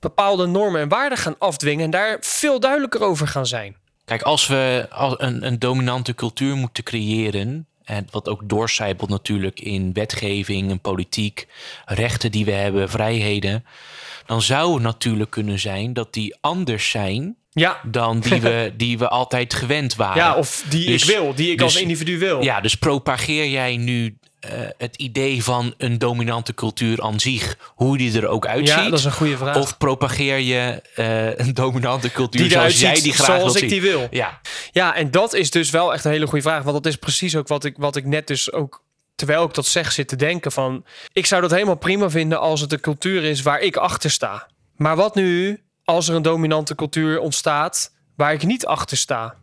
bepaalde 0.00 0.46
normen 0.46 0.80
en 0.80 0.88
waarden 0.88 1.18
gaan 1.18 1.38
afdwingen 1.38 1.84
en 1.84 1.90
daar 1.90 2.16
veel 2.20 2.60
duidelijker 2.60 3.02
over 3.02 3.28
gaan 3.28 3.46
zijn. 3.46 3.76
Kijk, 4.04 4.22
als 4.22 4.46
we 4.46 4.86
een, 5.18 5.46
een 5.46 5.58
dominante 5.58 6.14
cultuur 6.14 6.56
moeten 6.56 6.84
creëren, 6.84 7.66
en 7.88 8.06
wat 8.10 8.28
ook 8.28 8.48
doorcijpelt 8.48 9.10
natuurlijk 9.10 9.60
in 9.60 9.92
wetgeving 9.92 10.70
en 10.70 10.80
politiek, 10.80 11.46
rechten 11.84 12.30
die 12.30 12.44
we 12.44 12.52
hebben, 12.52 12.90
vrijheden, 12.90 13.64
dan 14.28 14.42
zou 14.42 14.74
het 14.74 14.82
natuurlijk 14.82 15.30
kunnen 15.30 15.58
zijn 15.58 15.92
dat 15.92 16.12
die 16.12 16.36
anders 16.40 16.90
zijn 16.90 17.36
Ja, 17.50 17.80
dan 17.84 18.20
die 18.20 18.40
we, 18.50 18.72
die 18.76 18.98
we 18.98 19.08
altijd 19.08 19.54
gewend 19.54 19.94
waren. 19.96 20.16
ja 20.22 20.34
of 20.36 20.64
die 20.68 20.86
Dus- 20.86 21.02
ik 21.02 21.08
wil, 21.16 21.34
die 21.34 21.50
ik 21.52 21.60
als 21.60 21.72
dus- 21.72 21.82
individu 21.82 22.18
wil. 22.18 22.42
Ja, 22.42 22.60
dus 22.60 22.74
propageer 22.74 23.48
jij 23.48 23.76
nu 23.76 24.18
eh, 24.40 24.50
het 24.78 24.96
idee 24.96 25.42
van 25.44 25.74
een 25.78 25.98
dominante 25.98 26.54
cultuur 26.54 27.02
aan 27.02 27.20
zich, 27.20 27.58
hoe 27.74 27.98
die 27.98 28.16
er 28.20 28.26
ook 28.26 28.46
uitziet? 28.46 28.68
Ja, 28.76 28.88
dat 28.88 28.98
is 28.98 29.04
een 29.04 29.12
goede 29.12 29.36
vraag. 29.36 29.56
Of 29.56 29.78
propageer 29.78 30.38
je 30.38 30.82
eh, 30.94 31.46
een 31.46 31.54
dominante 31.54 32.10
cultuur 32.10 32.42
die 32.42 32.50
zoals 32.50 32.80
jij 32.80 33.00
die 33.00 33.12
graag 33.12 33.26
zoals 33.26 33.42
wilt 33.42 33.54
ik 33.54 33.60
zien? 33.60 33.68
die 33.68 33.90
wil. 33.90 34.06
Ja, 34.10 34.40
Ja, 34.72 34.94
en 34.94 35.10
dat 35.10 35.34
is 35.34 35.50
dus 35.50 35.70
wel 35.70 35.92
echt 35.92 36.04
een 36.04 36.10
hele 36.10 36.26
goede 36.26 36.42
vraag. 36.44 36.62
Want 36.62 36.74
dat 36.76 36.86
is 36.86 36.96
precies 36.98 37.36
ook 37.36 37.48
wat 37.48 37.64
ik, 37.64 37.74
wat 37.78 37.96
ik 37.96 38.04
net 38.04 38.26
dus 38.26 38.52
ook... 38.52 38.86
Terwijl 39.18 39.44
ik 39.44 39.54
dat 39.54 39.66
zeg, 39.66 39.92
zit 39.92 40.08
te 40.08 40.16
denken 40.16 40.52
van... 40.52 40.84
Ik 41.12 41.26
zou 41.26 41.42
dat 41.42 41.50
helemaal 41.50 41.76
prima 41.76 42.10
vinden 42.10 42.40
als 42.40 42.60
het 42.60 42.72
een 42.72 42.80
cultuur 42.80 43.24
is 43.24 43.42
waar 43.42 43.60
ik 43.60 43.76
achter 43.76 44.10
sta. 44.10 44.46
Maar 44.76 44.96
wat 44.96 45.14
nu 45.14 45.62
als 45.84 46.08
er 46.08 46.14
een 46.14 46.22
dominante 46.22 46.74
cultuur 46.74 47.20
ontstaat 47.20 47.92
waar 48.16 48.32
ik 48.32 48.44
niet 48.44 48.66
achter 48.66 48.96
sta? 48.96 49.34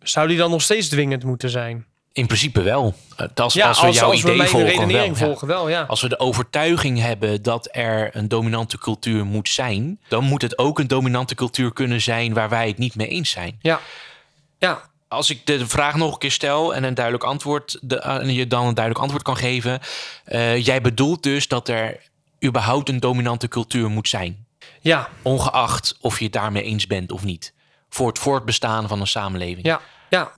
Zou 0.00 0.28
die 0.28 0.36
dan 0.36 0.50
nog 0.50 0.62
steeds 0.62 0.88
dwingend 0.88 1.24
moeten 1.24 1.50
zijn? 1.50 1.86
in 2.14 2.26
principe 2.26 2.62
wel. 2.62 2.94
Als, 3.34 3.54
Ja, 3.54 3.68
als 3.68 3.80
we 3.80 3.90
jouw 3.90 4.10
als 4.10 4.22
idee 4.22 4.42
volgen, 4.42 4.68
redenering 4.68 4.90
wel, 4.90 5.04
ja. 5.04 5.14
volgen, 5.14 5.48
wel, 5.48 5.68
ja. 5.68 5.82
Als 5.82 6.02
we 6.02 6.08
de 6.08 6.18
overtuiging 6.18 7.00
hebben 7.00 7.42
dat 7.42 7.68
er 7.72 8.16
een 8.16 8.28
dominante 8.28 8.78
cultuur 8.78 9.24
moet 9.24 9.48
zijn, 9.48 10.00
dan 10.08 10.24
moet 10.24 10.42
het 10.42 10.58
ook 10.58 10.78
een 10.78 10.86
dominante 10.86 11.34
cultuur 11.34 11.72
kunnen 11.72 12.00
zijn 12.00 12.34
waar 12.34 12.48
wij 12.48 12.68
het 12.68 12.78
niet 12.78 12.94
mee 12.94 13.08
eens 13.08 13.30
zijn. 13.30 13.58
Ja, 13.60 13.80
ja, 14.58 14.90
Als 15.08 15.30
ik 15.30 15.46
de 15.46 15.68
vraag 15.68 15.94
nog 15.94 16.12
een 16.12 16.18
keer 16.18 16.30
stel 16.30 16.74
en 16.74 16.84
een 16.84 16.94
duidelijk 16.94 17.24
antwoord, 17.24 17.78
de, 17.80 18.00
en 18.00 18.32
je 18.32 18.46
dan 18.46 18.66
een 18.66 18.74
duidelijk 18.74 19.04
antwoord 19.04 19.24
kan 19.24 19.36
geven, 19.36 19.80
eh, 20.24 20.64
jij 20.64 20.80
bedoelt 20.80 21.22
dus 21.22 21.48
dat 21.48 21.68
er 21.68 22.00
überhaupt 22.44 22.88
een 22.88 23.00
dominante 23.00 23.48
cultuur 23.48 23.90
moet 23.90 24.08
zijn, 24.08 24.46
ja, 24.80 25.08
ongeacht 25.22 25.96
of 26.00 26.18
je 26.18 26.24
het 26.24 26.32
daarmee 26.32 26.62
eens 26.62 26.86
bent 26.86 27.12
of 27.12 27.24
niet, 27.24 27.54
voor 27.88 28.08
het 28.08 28.18
voortbestaan 28.18 28.88
van 28.88 29.00
een 29.00 29.06
samenleving. 29.06 29.66
ja, 29.66 29.80
ja. 30.10 30.32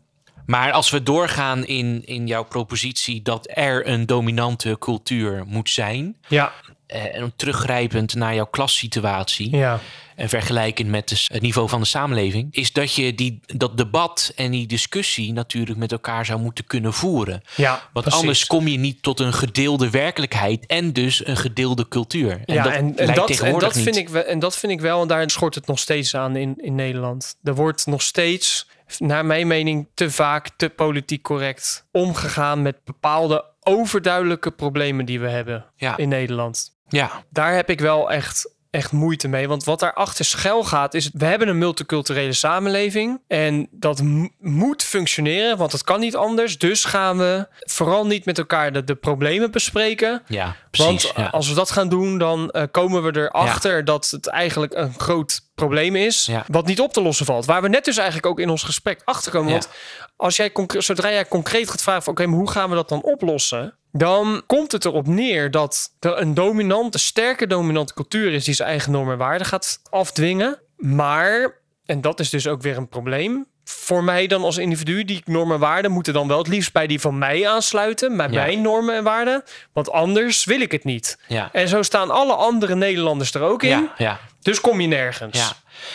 Maar 0.46 0.72
als 0.72 0.90
we 0.90 1.02
doorgaan 1.02 1.64
in, 1.64 2.02
in 2.04 2.26
jouw 2.26 2.44
propositie 2.44 3.22
dat 3.22 3.48
er 3.50 3.88
een 3.88 4.06
dominante 4.06 4.76
cultuur 4.78 5.44
moet 5.46 5.70
zijn, 5.70 6.16
Ja, 6.28 6.52
en 6.86 7.32
teruggrijpend 7.36 8.14
naar 8.14 8.34
jouw 8.34 8.46
klassituatie 8.46 9.56
ja, 9.56 9.80
en 10.16 10.28
vergelijkend 10.28 10.88
met 10.88 11.26
het 11.32 11.42
niveau 11.42 11.68
van 11.68 11.80
de 11.80 11.86
samenleving, 11.86 12.48
is 12.50 12.72
dat 12.72 12.94
je 12.94 13.14
die, 13.14 13.40
dat 13.46 13.76
debat 13.76 14.32
en 14.36 14.50
die 14.50 14.66
discussie 14.66 15.32
natuurlijk 15.32 15.78
met 15.78 15.92
elkaar 15.92 16.26
zou 16.26 16.40
moeten 16.40 16.64
kunnen 16.66 16.92
voeren. 16.92 17.42
ja. 17.56 17.70
Want 17.92 18.04
precies. 18.04 18.20
anders 18.20 18.46
kom 18.46 18.68
je 18.68 18.78
niet 18.78 19.02
tot 19.02 19.20
een 19.20 19.32
gedeelde 19.32 19.90
werkelijkheid 19.90 20.66
en 20.66 20.92
dus 20.92 21.26
een 21.26 21.36
gedeelde 21.36 21.88
cultuur. 21.88 22.42
En 22.44 22.54
ja, 22.54 22.62
dat 22.62 22.72
en, 22.72 22.94
dat, 22.96 23.30
en, 23.40 23.58
dat 23.58 23.78
vind 23.78 23.96
ik, 23.96 24.08
wel- 24.08 24.24
en 24.24 24.38
dat 24.38 24.56
vind 24.56 24.72
ik 24.72 24.80
wel, 24.80 25.02
en 25.02 25.08
daar 25.08 25.30
schort 25.30 25.54
het 25.54 25.66
nog 25.66 25.78
steeds 25.78 26.14
aan 26.14 26.36
in, 26.36 26.54
in 26.56 26.74
Nederland. 26.74 27.36
Er 27.42 27.54
wordt 27.54 27.86
nog 27.86 28.02
steeds, 28.02 28.66
naar 28.98 29.24
mijn 29.24 29.46
mening, 29.46 29.88
te 29.94 30.10
vaak 30.10 30.50
te 30.56 30.68
politiek 30.68 31.22
correct 31.22 31.86
omgegaan 31.92 32.62
met 32.62 32.76
bepaalde 32.84 33.44
overduidelijke 33.60 34.50
problemen 34.50 35.04
die 35.04 35.20
we 35.20 35.28
hebben 35.28 35.64
Ja. 35.76 35.96
in 35.96 36.08
Nederland. 36.08 36.75
Ja, 36.88 37.24
Daar 37.30 37.54
heb 37.54 37.70
ik 37.70 37.80
wel 37.80 38.10
echt, 38.10 38.54
echt 38.70 38.92
moeite 38.92 39.28
mee. 39.28 39.48
Want 39.48 39.64
wat 39.64 39.80
daarachter 39.80 40.24
schuil 40.24 40.64
gaat, 40.64 40.94
is... 40.94 41.10
we 41.12 41.24
hebben 41.24 41.48
een 41.48 41.58
multiculturele 41.58 42.32
samenleving. 42.32 43.20
En 43.26 43.68
dat 43.70 44.02
moet 44.38 44.82
functioneren, 44.82 45.56
want 45.56 45.72
het 45.72 45.84
kan 45.84 46.00
niet 46.00 46.16
anders. 46.16 46.58
Dus 46.58 46.84
gaan 46.84 47.18
we 47.18 47.48
vooral 47.58 48.06
niet 48.06 48.24
met 48.24 48.38
elkaar 48.38 48.72
de, 48.72 48.84
de 48.84 48.94
problemen 48.94 49.50
bespreken. 49.50 50.22
ja 50.26 50.56
precies. 50.70 51.02
Want 51.02 51.16
ja. 51.16 51.26
als 51.26 51.48
we 51.48 51.54
dat 51.54 51.70
gaan 51.70 51.88
doen, 51.88 52.18
dan 52.18 52.50
eh, 52.50 52.62
komen 52.70 53.02
we 53.02 53.20
erachter 53.20 53.84
dat 53.84 54.10
het 54.10 54.26
eigenlijk 54.26 54.74
een 54.74 54.94
groot 54.98 55.45
probleem 55.56 55.96
is. 55.96 56.26
Ja. 56.26 56.44
Wat 56.48 56.66
niet 56.66 56.80
op 56.80 56.92
te 56.92 57.02
lossen 57.02 57.26
valt. 57.26 57.44
Waar 57.44 57.62
we 57.62 57.68
net 57.68 57.84
dus 57.84 57.96
eigenlijk 57.96 58.26
ook 58.26 58.40
in 58.40 58.50
ons 58.50 58.62
gesprek 58.62 59.00
achter 59.04 59.32
komen. 59.32 59.48
Ja. 59.52 59.52
Want 59.52 59.68
als 60.16 60.36
jij 60.36 60.52
zodra 60.78 61.10
jij 61.10 61.26
concreet 61.28 61.70
gaat 61.70 61.82
vragen: 61.82 62.02
van, 62.02 62.12
oké, 62.12 62.26
maar 62.26 62.38
hoe 62.38 62.50
gaan 62.50 62.68
we 62.68 62.74
dat 62.74 62.88
dan 62.88 63.02
oplossen? 63.02 63.74
Dan 63.92 64.42
komt 64.46 64.72
het 64.72 64.84
erop 64.84 65.06
neer 65.06 65.50
dat 65.50 65.90
er 66.00 66.18
een 66.20 66.34
dominante, 66.34 66.98
sterke 66.98 67.46
dominante 67.46 67.94
cultuur 67.94 68.32
is 68.32 68.44
die 68.44 68.54
zijn 68.54 68.68
eigen 68.68 68.92
normen 68.92 69.12
en 69.12 69.18
waarden 69.18 69.46
gaat 69.46 69.80
afdwingen. 69.90 70.58
Maar, 70.76 71.60
en 71.84 72.00
dat 72.00 72.20
is 72.20 72.30
dus 72.30 72.46
ook 72.46 72.62
weer 72.62 72.76
een 72.76 72.88
probleem. 72.88 73.46
Voor 73.64 74.04
mij 74.04 74.26
dan 74.26 74.42
als 74.42 74.56
individu, 74.58 75.04
die 75.04 75.22
normen 75.24 75.54
en 75.54 75.60
waarden 75.60 75.90
moeten 75.90 76.12
dan 76.12 76.28
wel 76.28 76.38
het 76.38 76.48
liefst 76.48 76.72
bij 76.72 76.86
die 76.86 77.00
van 77.00 77.18
mij 77.18 77.48
aansluiten. 77.48 78.16
Bij 78.16 78.28
Ja. 78.30 78.32
mijn 78.44 78.62
normen 78.62 78.94
en 78.94 79.04
waarden. 79.04 79.42
Want 79.72 79.90
anders 79.90 80.44
wil 80.44 80.60
ik 80.60 80.72
het 80.72 80.84
niet. 80.84 81.18
ja. 81.28 81.48
En 81.52 81.68
zo 81.68 81.82
staan 81.82 82.10
alle 82.10 82.34
andere 82.34 82.74
Nederlanders 82.74 83.34
er 83.34 83.42
ook 83.42 83.62
in. 83.62 83.68
Ja, 83.68 83.92
ja. 83.96 84.20
Dus 84.46 84.60
kom 84.60 84.80
je 84.80 84.86
nergens. 84.86 85.38
Ja, 85.38 85.52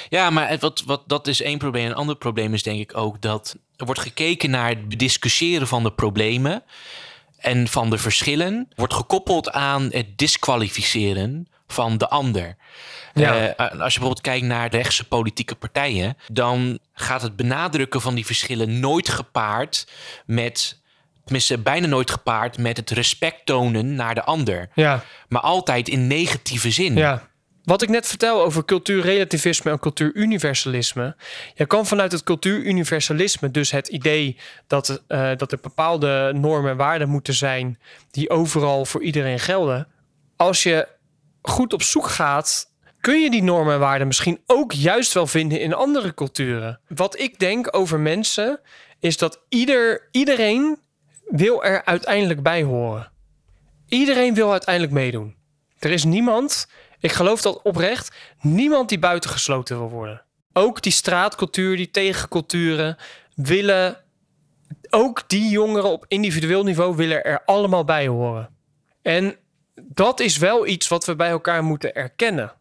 ja 0.09 0.29
maar 0.29 0.57
wat, 0.59 0.83
wat, 0.85 1.03
dat 1.07 1.27
is 1.27 1.41
één 1.41 1.57
probleem. 1.57 1.85
Een 1.85 1.95
ander 1.95 2.15
probleem 2.15 2.53
is 2.53 2.63
denk 2.63 2.79
ik 2.79 2.97
ook 2.97 3.21
dat 3.21 3.55
er 3.75 3.85
wordt 3.85 4.01
gekeken 4.01 4.49
naar 4.49 4.69
het 4.69 4.89
bediscussiëren 4.89 5.67
van 5.67 5.83
de 5.83 5.91
problemen 5.91 6.63
en 7.37 7.67
van 7.67 7.89
de 7.89 7.97
verschillen. 7.97 8.69
Wordt 8.75 8.93
gekoppeld 8.93 9.51
aan 9.51 9.89
het 9.91 10.17
disqualificeren 10.17 11.47
van 11.67 11.97
de 11.97 12.09
ander. 12.09 12.55
Ja. 13.13 13.47
Eh, 13.47 13.57
als 13.57 13.93
je 13.93 13.99
bijvoorbeeld 13.99 14.21
kijkt 14.21 14.45
naar 14.45 14.69
de 14.69 14.77
rechtse 14.77 15.07
politieke 15.07 15.55
partijen, 15.55 16.17
dan 16.27 16.79
gaat 16.93 17.21
het 17.21 17.35
benadrukken 17.35 18.01
van 18.01 18.15
die 18.15 18.25
verschillen 18.25 18.79
nooit 18.79 19.09
gepaard 19.09 19.87
met. 20.25 20.79
Tenminste, 21.23 21.57
bijna 21.57 21.87
nooit 21.87 22.11
gepaard 22.11 22.57
met 22.57 22.77
het 22.77 22.89
respect 22.89 23.45
tonen 23.45 23.95
naar 23.95 24.15
de 24.15 24.23
ander. 24.23 24.69
Ja, 24.73 25.03
Maar 25.27 25.41
altijd 25.41 25.89
in 25.89 26.07
negatieve 26.07 26.71
zin. 26.71 26.95
ja. 26.95 27.29
Wat 27.63 27.82
ik 27.82 27.89
net 27.89 28.08
vertel 28.08 28.41
over 28.41 28.65
cultuurrelativisme 28.65 29.71
en 29.71 29.80
cultuuruniversalisme. 29.80 31.15
Je 31.56 31.65
kan 31.65 31.86
vanuit 31.86 32.12
het 32.12 32.24
cultuuruniversalisme, 32.24 33.52
dus 33.52 33.71
het 33.71 33.88
idee 33.88 34.38
dat, 34.67 35.04
eh, 35.08 35.32
dat 35.38 35.52
er 35.52 35.60
bepaalde 35.62 36.32
normen 36.36 36.71
en 36.71 36.78
waarden 36.78 37.10
moeten 37.10 37.34
zijn 37.34 37.80
die 38.12 38.30
overal 38.30 38.86
voor 38.86 39.02
iedereen 39.04 39.39
gelden. 39.39 39.88
Als 40.36 40.63
je 40.63 40.88
goed 41.41 41.74
op 41.74 41.82
zoek 41.82 42.08
gaat, 42.08 42.71
kun 43.02 43.21
je 43.21 43.30
die 43.30 43.43
normen 43.43 43.74
en 43.74 43.80
waarden 43.80 44.08
misschien 44.08 44.41
ook 44.45 44.71
juist 44.71 45.13
wel 45.13 45.28
vinden 45.28 45.60
in 45.60 45.74
andere 45.74 46.13
culturen. 46.13 46.80
Wat 46.88 47.19
ik 47.19 47.39
denk 47.39 47.76
over 47.76 48.00
mensen 48.00 48.60
is 49.00 49.17
dat 49.17 49.39
ieder, 49.50 50.08
iedereen 50.12 50.78
wil 51.26 51.63
er 51.63 51.86
uiteindelijk 51.86 52.43
bij 52.43 52.63
horen. 52.63 53.12
Iedereen 53.88 54.34
wil 54.34 54.52
uiteindelijk 54.52 54.93
meedoen. 54.93 55.36
Er 55.80 55.91
is 55.91 56.04
niemand, 56.04 56.67
ik 57.01 57.11
geloof 57.11 57.41
dat 57.41 57.61
oprecht, 57.61 58.15
niemand 58.41 58.89
die 58.89 58.99
buitengesloten 58.99 59.77
wil 59.77 59.89
worden. 59.89 60.21
Ook 60.53 60.81
die 60.81 60.91
straatcultuur, 60.91 61.77
die 61.77 61.91
tegenculturen 61.91 62.97
willen, 63.35 63.97
ook 64.89 65.29
die 65.29 65.49
jongeren 65.49 65.89
op 65.89 66.05
individueel 66.07 66.63
niveau 66.63 66.95
willen 66.95 67.23
er 67.23 67.41
allemaal 67.45 67.85
bij 67.85 68.07
horen. 68.07 68.49
En 69.01 69.35
dat 69.75 70.19
is 70.19 70.37
wel 70.37 70.67
iets 70.67 70.87
wat 70.87 71.05
we 71.05 71.15
bij 71.15 71.29
elkaar 71.29 71.63
moeten 71.63 71.95
erkennen. 71.95 72.53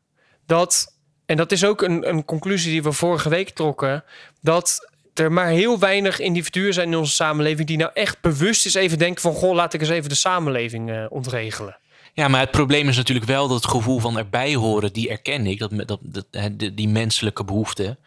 Dat, 0.47 0.97
en 1.27 1.37
dat 1.37 1.53
is 1.53 1.65
ook 1.65 1.83
een, 1.83 2.09
een 2.09 2.25
conclusie 2.25 2.71
die 2.71 2.83
we 2.83 2.93
vorige 2.93 3.29
week 3.29 3.51
trokken, 3.51 4.05
dat 4.41 4.89
er 5.15 5.33
maar 5.33 5.49
heel 5.49 5.79
weinig 5.79 6.19
individuen 6.19 6.75
zijn 6.75 6.89
in 6.89 6.99
onze 6.99 7.13
samenleving 7.13 7.67
die 7.67 7.77
nou 7.77 7.91
echt 7.95 8.21
bewust 8.21 8.67
is 8.67 8.75
even 8.75 8.99
denken 8.99 9.23
van, 9.23 9.33
goh, 9.33 9.55
laat 9.55 9.75
ik 9.75 9.81
eens 9.81 9.91
even 9.91 10.09
de 10.09 10.15
samenleving 10.15 10.91
eh, 10.91 11.05
ontregelen. 11.09 11.79
Ja, 12.13 12.29
maar 12.29 12.41
het 12.41 12.51
probleem 12.51 12.89
is 12.89 12.97
natuurlijk 12.97 13.27
wel 13.27 13.49
dat 13.49 13.63
het 13.63 13.71
gevoel 13.71 13.99
van 13.99 14.19
erbij 14.19 14.55
horen, 14.55 14.93
die 14.93 15.09
erken 15.11 15.47
ik, 15.47 15.59
dat, 15.59 15.71
dat, 15.87 16.01
dat, 16.03 16.27
die, 16.75 16.89
menselijke 16.89 17.45
behoefte. 17.45 17.99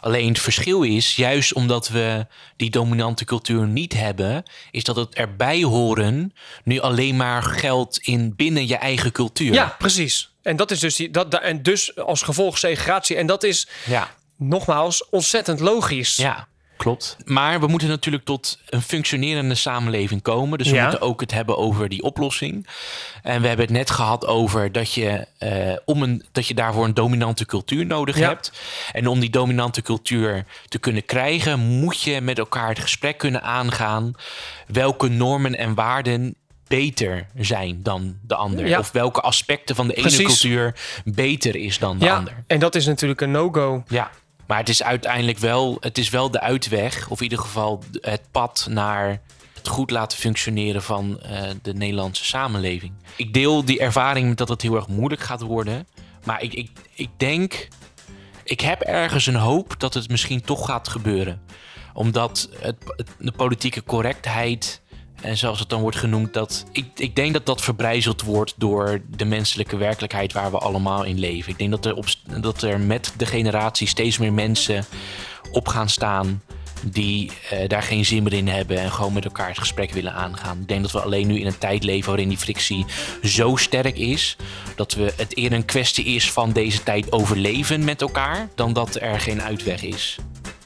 Alleen 0.00 0.28
het 0.28 0.40
verschil 0.40 0.82
is, 0.82 1.16
juist 1.16 1.52
omdat 1.52 1.88
we 1.88 2.26
die 2.56 2.70
dominante 2.70 3.24
cultuur 3.24 3.66
niet 3.66 3.92
hebben, 3.92 4.42
is 4.70 4.84
dat 4.84 4.96
het 4.96 5.14
erbij 5.14 5.62
horen 5.62 6.34
nu 6.64 6.80
alleen 6.80 7.16
maar 7.16 7.42
geldt 7.42 7.98
in 7.98 8.34
binnen 8.36 8.66
je 8.66 8.76
eigen 8.76 9.12
cultuur. 9.12 9.52
Ja, 9.52 9.74
precies. 9.78 10.30
En 10.42 10.56
dat 10.56 10.70
is 10.70 10.78
dus 10.78 10.96
die, 10.96 11.10
dat, 11.10 11.30
da- 11.30 11.40
en 11.40 11.62
dus 11.62 11.96
als 11.96 12.22
gevolg 12.22 12.58
segregatie. 12.58 13.16
En 13.16 13.26
dat 13.26 13.42
is 13.42 13.68
ja, 13.86 14.10
nogmaals 14.36 15.08
ontzettend 15.08 15.60
logisch. 15.60 16.16
ja. 16.16 16.48
Klopt. 16.80 17.16
Maar 17.24 17.60
we 17.60 17.66
moeten 17.66 17.88
natuurlijk 17.88 18.24
tot 18.24 18.58
een 18.68 18.82
functionerende 18.82 19.54
samenleving 19.54 20.22
komen. 20.22 20.58
Dus 20.58 20.68
we 20.68 20.74
Ja. 20.74 20.82
moeten 20.82 21.00
ook 21.00 21.20
het 21.20 21.32
hebben 21.32 21.56
over 21.56 21.88
die 21.88 22.02
oplossing. 22.02 22.66
En 23.22 23.40
we 23.40 23.46
hebben 23.48 23.66
het 23.66 23.74
net 23.74 23.90
gehad 23.90 24.26
over 24.26 24.72
dat 24.72 24.92
je, 24.92 25.26
eh, 25.38 25.76
om 25.84 26.02
een, 26.02 26.24
dat 26.32 26.46
je 26.46 26.54
daarvoor 26.54 26.84
een 26.84 26.94
dominante 26.94 27.46
cultuur 27.46 27.86
nodig 27.86 28.18
Ja. 28.18 28.28
hebt. 28.28 28.52
En 28.92 29.06
om 29.06 29.20
die 29.20 29.30
dominante 29.30 29.82
cultuur 29.82 30.44
te 30.68 30.78
kunnen 30.78 31.04
krijgen, 31.04 31.58
moet 31.58 32.02
je 32.02 32.20
met 32.20 32.38
elkaar 32.38 32.68
het 32.68 32.78
gesprek 32.78 33.18
kunnen 33.18 33.42
aangaan. 33.42 34.12
Welke 34.66 35.08
normen 35.08 35.58
en 35.58 35.74
waarden 35.74 36.34
beter 36.66 37.26
zijn 37.36 37.82
dan 37.82 38.16
de 38.26 38.34
ander. 38.34 38.66
Ja. 38.66 38.78
Of 38.78 38.90
welke 38.92 39.20
aspecten 39.20 39.74
van 39.76 39.86
de 39.88 39.92
ene 39.94 40.02
Precies. 40.06 40.26
cultuur 40.26 40.74
beter 41.04 41.56
is 41.56 41.78
dan 41.78 41.98
de 41.98 42.10
ander. 42.12 42.44
en 42.46 42.58
dat 42.58 42.74
is 42.74 42.86
natuurlijk 42.86 43.20
een 43.20 43.30
no-go. 43.30 43.84
Ja, 43.88 44.10
maar 44.50 44.58
het 44.58 44.68
is 44.68 44.82
uiteindelijk 44.82 45.38
wel, 45.38 45.76
het 45.80 45.98
is 45.98 46.08
wel 46.08 46.30
de 46.30 46.40
uitweg, 46.40 47.08
of 47.08 47.18
in 47.18 47.22
ieder 47.22 47.38
geval 47.38 47.82
het 48.00 48.20
pad 48.30 48.66
naar 48.70 49.20
het 49.54 49.68
goed 49.68 49.90
laten 49.90 50.18
functioneren 50.18 50.82
van 50.82 51.20
eh, 51.20 51.42
de 51.62 51.74
Nederlandse 51.74 52.24
samenleving. 52.24 52.92
Ik 53.16 53.34
deel 53.34 53.64
die 53.64 53.80
ervaring 53.80 54.36
dat 54.36 54.48
het 54.48 54.62
heel 54.62 54.74
erg 54.74 54.88
moeilijk 54.88 55.20
gaat 55.20 55.40
worden, 55.40 55.86
maar 56.24 56.42
ik, 56.42 56.54
ik, 56.54 56.70
ik 56.94 57.08
denk. 57.16 57.68
ik 58.44 58.60
heb 58.60 58.80
ergens 58.80 59.26
een 59.26 59.34
hoop 59.34 59.74
dat 59.78 59.94
het 59.94 60.08
misschien 60.08 60.40
toch 60.40 60.66
gaat 60.66 60.88
gebeuren. 60.88 61.42
Omdat 61.92 62.48
het, 62.58 62.76
de 63.18 63.32
politieke 63.32 63.84
correctheid, 63.84 64.82
en 65.20 65.36
zoals 65.36 65.58
het 65.58 65.68
dan 65.68 65.80
wordt 65.80 65.96
genoemd, 65.96 66.34
dat, 66.34 66.64
ik, 66.72 66.86
ik 66.94 67.16
denk 67.16 67.32
dat 67.32 67.46
dat 67.46 67.60
verbrijzeld 67.60 68.22
wordt 68.22 68.54
door 68.56 69.00
de 69.16 69.24
menselijke 69.24 69.76
werkelijkheid 69.76 70.32
waar 70.32 70.50
we 70.50 70.58
allemaal 70.58 71.04
in 71.04 71.18
leven. 71.18 71.52
Ik 71.52 71.58
denk 71.58 71.70
dat 71.70 71.86
er, 71.86 71.94
op, 71.94 72.06
dat 72.40 72.62
er 72.62 72.80
met 72.80 73.14
de 73.16 73.26
generatie 73.26 73.86
steeds 73.86 74.18
meer 74.18 74.32
mensen 74.32 74.84
op 75.52 75.68
gaan 75.68 75.88
staan 75.88 76.42
die 76.84 77.30
eh, 77.50 77.68
daar 77.68 77.82
geen 77.82 78.04
zin 78.04 78.22
meer 78.22 78.32
in 78.32 78.48
hebben 78.48 78.78
en 78.78 78.92
gewoon 78.92 79.12
met 79.12 79.24
elkaar 79.24 79.48
het 79.48 79.58
gesprek 79.58 79.90
willen 79.90 80.12
aangaan. 80.12 80.58
Ik 80.60 80.68
denk 80.68 80.82
dat 80.82 80.92
we 80.92 81.00
alleen 81.00 81.26
nu 81.26 81.40
in 81.40 81.46
een 81.46 81.58
tijd 81.58 81.84
leven 81.84 82.08
waarin 82.08 82.28
die 82.28 82.38
frictie 82.38 82.84
zo 83.22 83.56
sterk 83.56 83.98
is 83.98 84.36
dat 84.76 84.94
we 84.94 85.12
het 85.16 85.36
eerder 85.36 85.58
een 85.58 85.64
kwestie 85.64 86.04
is 86.04 86.32
van 86.32 86.52
deze 86.52 86.82
tijd 86.82 87.12
overleven 87.12 87.84
met 87.84 88.00
elkaar 88.00 88.48
dan 88.54 88.72
dat 88.72 88.96
er 89.00 89.20
geen 89.20 89.42
uitweg 89.42 89.82
is. 89.82 90.18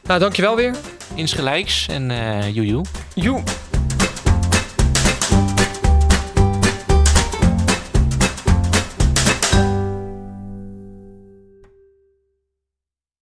Nou, 0.04 0.20
dankjewel 0.20 0.56
weer. 0.56 0.76
Insgelijks 1.14 1.86
en 1.88 2.10
eh 2.10 2.54
joejoe. 2.54 2.84
Joe. 3.14 3.42